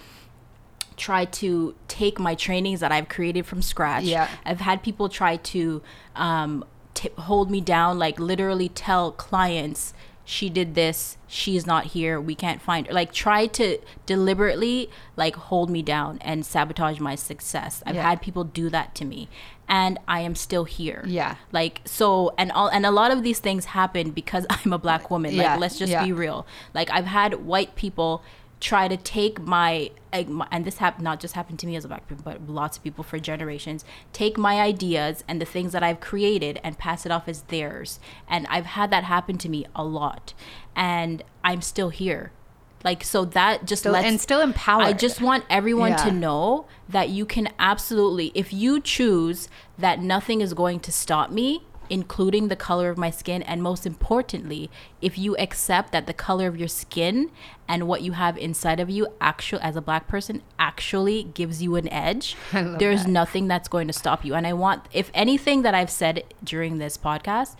[0.99, 4.05] try to take my trainings that I've created from scratch.
[4.05, 4.28] Yeah.
[4.44, 5.80] I've had people try to
[6.16, 6.64] um,
[6.99, 9.94] t- hold me down, like literally tell clients,
[10.24, 12.92] she did this, she's not here, we can't find her.
[12.92, 17.82] Like try to deliberately like hold me down and sabotage my success.
[17.86, 18.03] I've Yeah.
[18.11, 19.28] had people do that to me.
[19.70, 21.05] And I am still here.
[21.07, 21.36] Yeah.
[21.53, 25.11] Like so and all and a lot of these things happen because I'm a black
[25.11, 25.36] woman.
[25.36, 26.05] Like Yeah, let's just yeah.
[26.05, 26.46] be real.
[26.74, 28.22] Like I've had white people
[28.61, 29.90] try to take my,
[30.26, 32.76] my- and this happened not just happened to me as a black person, but lots
[32.76, 37.06] of people for generations take my ideas and the things that I've created and pass
[37.06, 38.00] it off as theirs.
[38.28, 40.34] And I've had that happen to me a lot,
[40.74, 42.32] and I'm still here.
[42.84, 44.84] Like so that just Still- lets and still empowered.
[44.86, 50.40] I just want everyone to know that you can absolutely, if you choose that nothing
[50.40, 54.70] is going to stop me, including the color of my skin, and most importantly,
[55.01, 57.30] if you accept that the color of your skin
[57.66, 61.76] and what you have inside of you, actual as a black person, actually gives you
[61.76, 63.11] an edge, there's that.
[63.11, 64.34] nothing that's going to stop you.
[64.34, 67.57] And I want, if anything that I've said during this podcast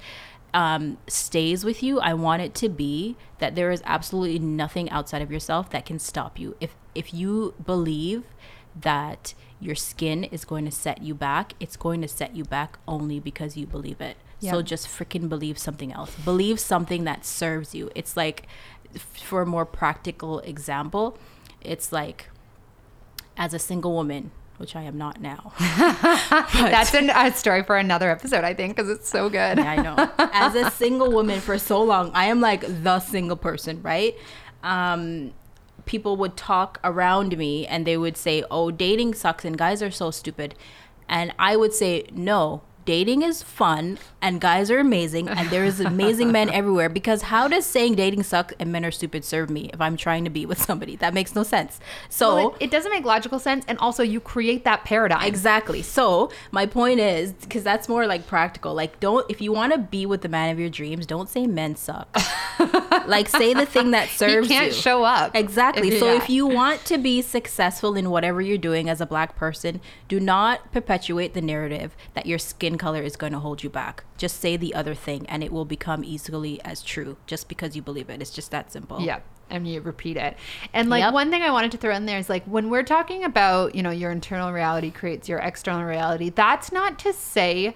[0.55, 5.22] um, stays with you, I want it to be that there is absolutely nothing outside
[5.22, 6.57] of yourself that can stop you.
[6.61, 8.24] If if you believe
[8.74, 12.79] that your skin is going to set you back, it's going to set you back
[12.87, 14.17] only because you believe it.
[14.41, 16.15] So just freaking believe something else.
[16.25, 17.91] Believe something that serves you.
[17.97, 18.47] It's like,
[18.97, 21.19] for a more practical example,
[21.61, 22.29] it's like,
[23.37, 25.53] as a single woman, which I am not now.
[25.59, 29.59] That's an, a story for another episode, I think, because it's so good.
[29.59, 30.11] Yeah, I know.
[30.33, 34.17] As a single woman for so long, I am like the single person, right?
[34.63, 35.33] Um,
[35.89, 39.91] people would talk around me and they would say, "Oh, dating sucks and guys are
[39.91, 40.55] so stupid,"
[41.09, 45.78] and I would say, "No, dating is fun and guys are amazing and there is
[45.78, 49.68] amazing men everywhere because how does saying dating sucks and men are stupid serve me
[49.74, 50.97] if I'm trying to be with somebody?
[50.97, 51.80] That makes no sense.
[52.09, 55.22] So Well, it, it doesn't make logical sense, and also you create that paradigm.
[55.22, 55.82] Exactly.
[55.82, 58.72] So my point is, because that's more like practical.
[58.72, 61.47] Like, don't if you want to be with the man of your dreams, don't say
[61.47, 62.09] men suck.
[63.07, 65.36] like, say the thing that serves You can't show up.
[65.36, 65.89] Exactly.
[65.89, 69.36] if- so if you want to be successful in whatever you're doing as a black
[69.36, 73.70] person, do not perpetuate the narrative that your skin color is going to hold you
[73.70, 74.05] back.
[74.16, 77.16] Just say the other thing, and it will become easily as true.
[77.26, 79.01] Just because you believe it, it's just that simple.
[79.01, 79.20] Yeah.
[79.51, 80.37] And you repeat it.
[80.72, 81.14] And like Yep.
[81.14, 83.83] one thing I wanted to throw in there is like when we're talking about, you
[83.83, 87.74] know, your internal reality creates your external reality, that's not to say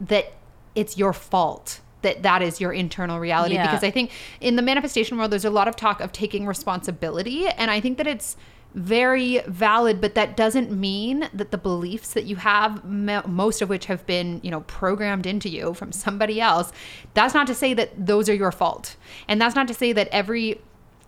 [0.00, 0.32] that
[0.74, 3.66] it's your fault that that is your internal reality Yeah.
[3.66, 7.48] because I think in the manifestation world there's a lot of talk of taking responsibility
[7.48, 8.36] and I think that it's
[8.76, 13.86] very valid but that doesn't mean that the beliefs that you have most of which
[13.86, 16.70] have been you know programmed into you from somebody else
[17.14, 18.96] that's not to say that those are your fault
[19.28, 20.60] and that's not to say that every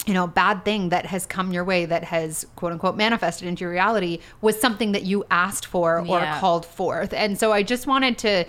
[0.06, 3.60] you know bad thing that has come your way that has quote unquote manifested into
[3.60, 6.40] your reality was something that you asked for or Yeah.
[6.40, 8.46] called forth and so i just wanted to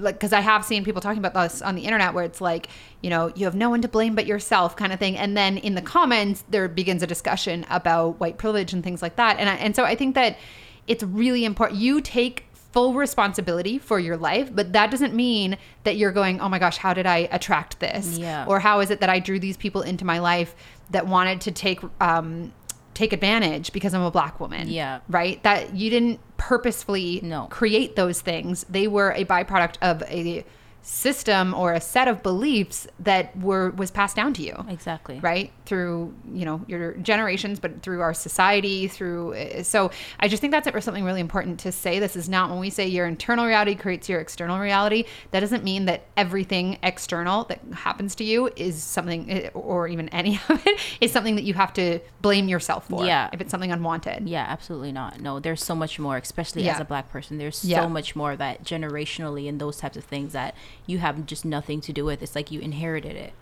[0.00, 2.68] like because i have seen people talking about this on the internet where it's like
[3.02, 5.16] you know you have no one to blame but yourself kind of thing.
[5.16, 9.16] And then in the comments there begins a discussion about white privilege and things like
[9.16, 9.38] that.
[9.38, 10.38] And I, and so i think that
[10.86, 15.96] it's really important you take full responsibility for your life but that doesn't mean that
[15.96, 18.18] you're going oh my gosh how did i attract this?
[18.18, 18.44] Yeah.
[18.46, 20.54] or how is it that I drew these people into my life
[20.90, 22.52] that wanted to take um,
[22.96, 24.68] take advantage because I'm a black woman?
[24.68, 25.00] Yeah.
[25.08, 25.40] right.
[25.44, 27.46] That you didn't purposefully No.
[27.50, 30.44] create those things; they were a byproduct of a
[30.88, 35.18] system or a set of beliefs that were was passed down to you Exactly.
[35.18, 40.40] right through you know your generations but through our society through uh, so i just
[40.40, 43.44] think that's something really important to say this is not when we say your internal
[43.46, 48.48] reality creates your external reality that doesn't mean that everything external that happens to you
[48.54, 52.46] is something uh, or even any of it is something that you have to blame
[52.48, 53.28] yourself for Yeah.
[53.32, 55.20] if it's something unwanted Yeah, absolutely not.
[55.20, 57.38] No, there's so much more, especially as a black person.
[57.38, 57.82] There's Yeah.
[57.82, 60.54] so much more that generationally and those types of things that
[60.84, 62.22] you have just nothing to do with.
[62.22, 63.32] It's like you inherited it.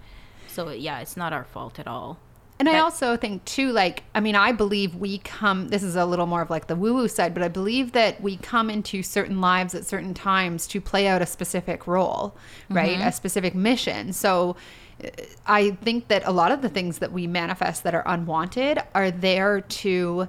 [0.47, 2.18] So yeah, it's not our fault at all.
[2.61, 5.68] And I also think too, like, I mean, I believe we come.
[5.68, 8.37] This is a little more of like the woo-woo side, but I believe that we
[8.37, 12.37] come into certain lives at certain times to play out a specific role,
[12.70, 13.01] right?
[13.01, 14.12] A specific mission.
[14.12, 14.55] So,
[15.05, 15.09] uh,
[15.47, 19.11] I think that a lot of the things that we manifest that are unwanted are
[19.11, 20.28] there to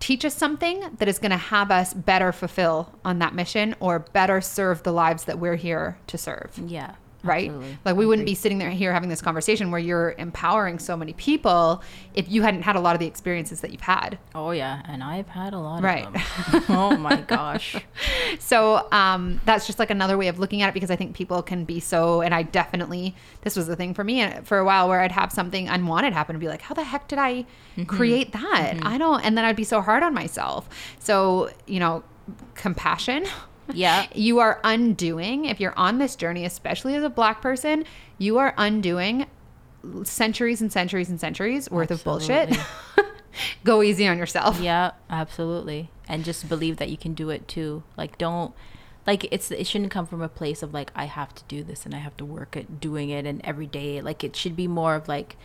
[0.00, 3.98] teach us something that is going to have us better fulfill on that mission or
[3.98, 6.94] better serve the lives that we're here to serve Yeah.
[7.24, 7.48] Right?
[7.48, 7.78] absolutely.
[7.84, 11.12] Like we wouldn't be sitting there here having this conversation where you're empowering so many
[11.14, 11.82] people
[12.14, 14.18] if you hadn't had a lot of the experiences that you've had.
[14.34, 16.06] Oh yeah, and I've had a lot Right.
[16.06, 16.62] of them.
[16.68, 17.76] oh my gosh.
[18.40, 21.42] So um, that's just like another way of looking at it because I think people
[21.42, 24.88] can be so, and I definitely, this was the thing for me for a while
[24.88, 27.46] where I'd have something unwanted happen and be like, how the heck did I
[27.86, 28.78] create that?
[28.82, 30.68] I don't, and then I'd be so hard on myself.
[30.98, 32.04] So, you know,
[32.54, 33.24] compassion.
[33.72, 34.06] Yeah.
[34.14, 37.84] You are undoing, if you're on this journey, especially as a black person,
[38.18, 39.26] you are undoing
[40.04, 42.56] centuries and centuries and centuries worth of bullshit.
[43.64, 44.60] Go easy on yourself.
[44.60, 45.90] Yeah, absolutely.
[46.08, 47.82] And just believe that you can do it too.
[47.96, 48.52] Like don't
[49.06, 51.84] like it's it shouldn't come from a place of like I have to do this
[51.86, 54.00] and I have to work at doing it and every day.
[54.00, 55.36] Like it should be more of like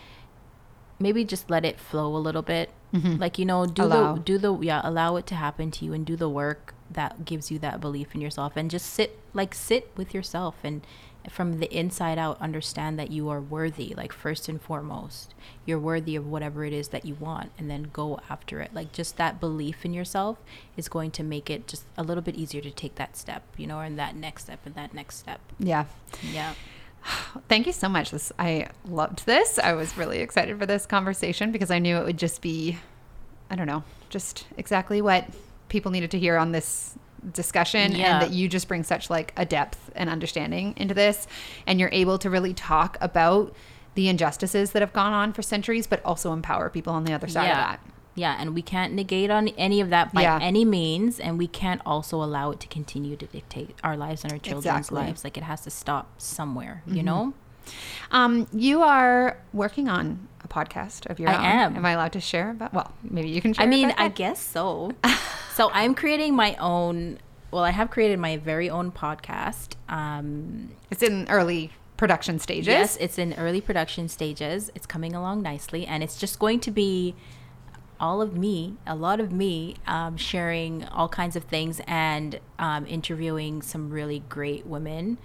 [0.99, 2.71] maybe just let it flow a little bit.
[2.93, 3.91] Like you know, do Mm-hmm.
[3.91, 4.13] Allow.
[4.13, 7.25] the do the yeah, allow it to happen to you and do the work that
[7.25, 10.85] gives you that belief in yourself and just sit like sit with yourself and
[11.29, 15.33] from the inside out understand that you are worthy like first and foremost
[15.65, 18.91] you're worthy of whatever it is that you want and then go after it like
[18.91, 20.37] just that belief in yourself
[20.75, 23.65] is going to make it just a little bit easier to take that step you
[23.65, 25.85] know and that next step and that next step Yeah.
[26.31, 26.53] yeah
[27.49, 28.11] Thank you so much.
[28.11, 29.59] This I loved this.
[29.59, 32.77] I was really excited for this conversation because I knew it would just be
[33.49, 35.27] I don't know, just exactly what
[35.73, 36.93] people needed to hear on this
[37.33, 38.13] discussion Yeah.
[38.13, 41.25] and that you just bring such like a depth and understanding into this
[41.65, 43.55] and you're able to really talk about
[43.95, 47.27] the injustices that have gone on for centuries but also empower people on the other
[47.27, 47.79] side yeah of that.
[48.13, 50.37] yeah and we can't negate on any of that by Yeah.
[50.41, 54.31] any means and we can't also allow it to continue to dictate our lives and
[54.33, 54.97] our children's Exactly.
[54.99, 55.07] Mm-hmm.
[55.07, 57.33] lives like it has to stop somewhere you know
[58.11, 61.43] Um, you are working on a podcast of your I own.
[61.43, 61.75] am.
[61.77, 62.73] Am I allowed to share about?
[62.73, 63.65] Well, maybe you can share.
[63.65, 64.91] I mean, I guess so.
[65.53, 67.19] so I'm creating my own.
[67.51, 69.75] Well, I have created my very own podcast.
[69.87, 72.67] Um, it's in early production stages.
[72.67, 74.71] yes, it's in early production stages.
[74.75, 77.15] It's coming along nicely, and it's just going to be
[77.99, 82.85] all of me, a lot of me, um, sharing all kinds of things and um,
[82.87, 85.17] interviewing some really great women.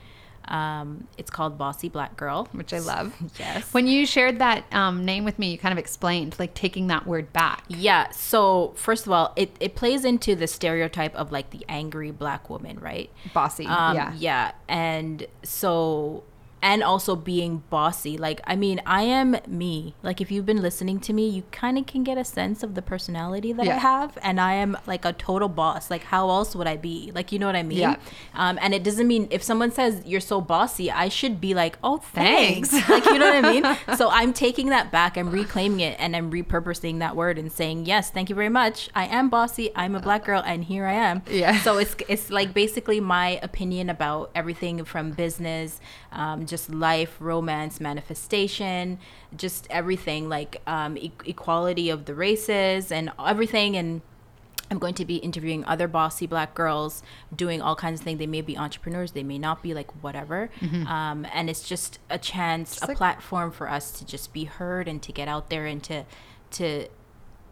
[0.48, 2.48] Um, it's called Bossy Black Girl.
[2.52, 3.14] which I love.
[3.38, 3.72] Yes.
[3.72, 7.06] When you shared that um, name with me, you kind of explained like taking that
[7.06, 7.62] word back.
[7.68, 8.10] Yeah.
[8.10, 12.50] So first of all, it, it plays into the stereotype of like the angry black
[12.50, 13.10] woman, right?
[13.34, 13.66] Bossy.
[13.66, 14.14] Um, yeah.
[14.16, 14.52] Yeah.
[14.68, 16.24] And so,
[16.62, 18.16] and also being bossy.
[18.16, 19.94] Like, I mean, I am me.
[20.02, 22.74] Like, if you've been listening to me, you kind of can get a sense of
[22.74, 24.18] the personality that I have.
[24.22, 25.90] And I am like a total boss.
[25.90, 27.12] Like, how else would I be?
[27.14, 27.78] Like, you know what I mean?
[27.78, 27.96] Yeah.
[28.34, 31.78] Um, and it doesn't mean if someone says you're so bossy, I should be like,
[31.82, 32.70] oh, thanks.
[32.70, 32.88] Thanks.
[32.88, 33.64] like, you know what I mean?
[33.96, 35.16] So I'm taking that back.
[35.16, 38.88] I'm reclaiming it and I'm repurposing that word and saying, yes, thank you very much.
[38.94, 39.70] I am bossy.
[39.74, 41.22] I'm a black girl and here I am.
[41.28, 41.60] Yeah.
[41.62, 45.80] So it's it's like basically my opinion about everything from business,
[46.12, 48.98] um, just life, romance, manifestation,
[49.36, 54.00] just everything like um, e- equality of the races and everything and.
[54.70, 57.02] I'm going to be interviewing other bossy black girls
[57.34, 58.18] doing all kinds of things.
[58.18, 60.50] They may be entrepreneurs, they may not be, like whatever.
[60.86, 64.86] Um, and it's just a chance, a like- platform for us to just be heard
[64.86, 66.04] and to get out there and to,
[66.50, 66.88] to,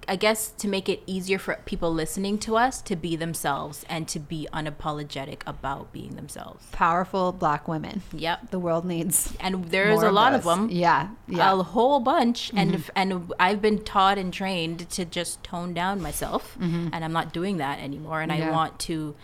[0.09, 4.07] I guess, to make it easier for people listening to us to be themselves and
[4.09, 6.65] to be unapologetic about being themselves.
[6.73, 8.03] Powerful black women.
[8.13, 8.51] Yep.
[8.51, 9.35] The world needs.
[9.41, 10.57] And there's a lot of those.
[10.57, 10.69] them.
[10.71, 11.09] Yeah.
[11.29, 11.53] Yeah.
[11.53, 12.81] A whole bunch, and mm-hmm.
[12.81, 16.89] f and I've been taught and trained to just tone down myself, mm-hmm.
[16.93, 18.21] and I'm not doing that anymore.
[18.21, 19.15] And I want to,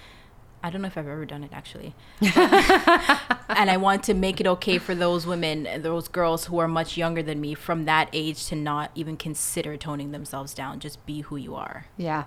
[0.62, 4.46] I don't know if I've ever done it actually, and I want to make it
[4.46, 8.46] okay for those women, those girls who are much younger than me, from that age
[8.46, 10.80] to not even consider toning themselves down.
[10.80, 11.86] Just be who you are.
[11.96, 12.24] Yeah.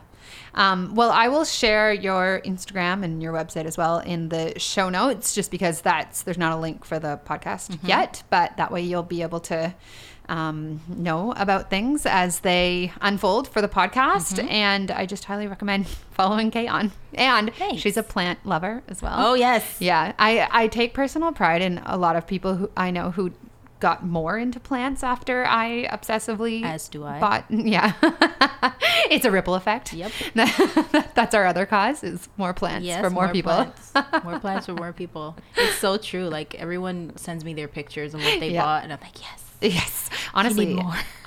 [0.54, 4.90] Um, well, I will share your Instagram and your website as well in the show
[4.90, 8.82] notes, just because that's there's not a link for the podcast yet, but that way
[8.82, 9.76] you'll be able to
[10.30, 14.44] um, know about things as they unfold for the podcast.
[14.50, 16.92] And I just highly recommend following Kayon.
[17.14, 17.82] And Thanks.
[17.82, 19.14] she's a plant lover as well.
[19.18, 19.78] Oh yes.
[19.80, 23.32] Yeah, I I take personal pride in a lot of people who I know who
[23.82, 27.20] got more into plants after I obsessively As do I.
[27.20, 27.92] bought yeah.
[29.12, 29.94] it's a ripple effect.
[29.94, 30.12] Yep.
[31.14, 33.52] That's our other cause is more plants Yes, for more, people.
[33.54, 33.92] Plants.
[34.24, 35.36] more plants for more people.
[35.58, 36.30] It's so true.
[36.30, 38.64] Like everyone sends me their pictures and what they Yeah.
[38.64, 39.45] bought, and I'm like, yes.
[39.76, 40.10] Yes.
[40.34, 40.78] Honestly.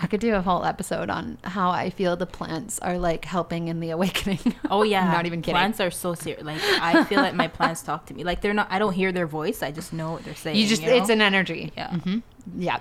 [0.01, 3.69] I could do a whole episode on how I feel the plants are like helping
[3.69, 4.39] in the awakening.
[4.71, 5.55] Oh yeah, I'm not even kidding.
[5.55, 6.45] Plants are so serious.
[6.45, 8.23] Like I feel like my plants talk to me.
[8.23, 8.69] Like they're not.
[8.71, 9.63] I don't hear their voice.
[9.63, 10.57] I just know what they're saying.
[10.57, 10.95] You just know?
[10.95, 11.73] it's an energy.
[11.77, 11.89] yeah.
[11.91, 12.23] Mhm.
[12.57, 12.81] Yeah.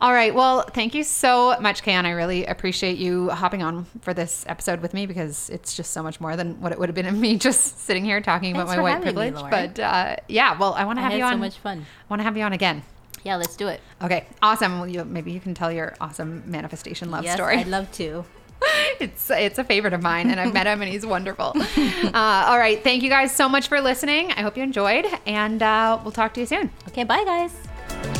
[0.00, 0.32] All right.
[0.32, 2.04] Well, thank you so much, Kayon.
[2.04, 6.04] I really appreciate you hopping on for this episode with me because it's just so
[6.04, 8.70] much more than what it would have been of me just sitting here talking Thanks
[8.72, 9.50] about my white having me, privilege.
[9.50, 11.32] But uh, yeah, well, I want to have you on.
[11.32, 11.78] so much fun.
[11.80, 12.84] I want to have you on again.
[13.24, 13.80] Yeah, let's do it.
[14.02, 14.26] Okay.
[14.42, 14.78] Awesome.
[14.78, 17.56] Well, you, maybe you can tell your awesome manifestation love yes, story.
[17.56, 18.24] I'd love to.
[19.00, 21.54] it's it's a favorite of mine, and I've met him, and he's wonderful.
[22.08, 22.82] Uh, all right.
[22.82, 24.32] Thank you guys so much for listening.
[24.32, 26.70] I hope you enjoyed, and uh, we'll talk to you soon.
[26.88, 28.17] Okay, bye guys.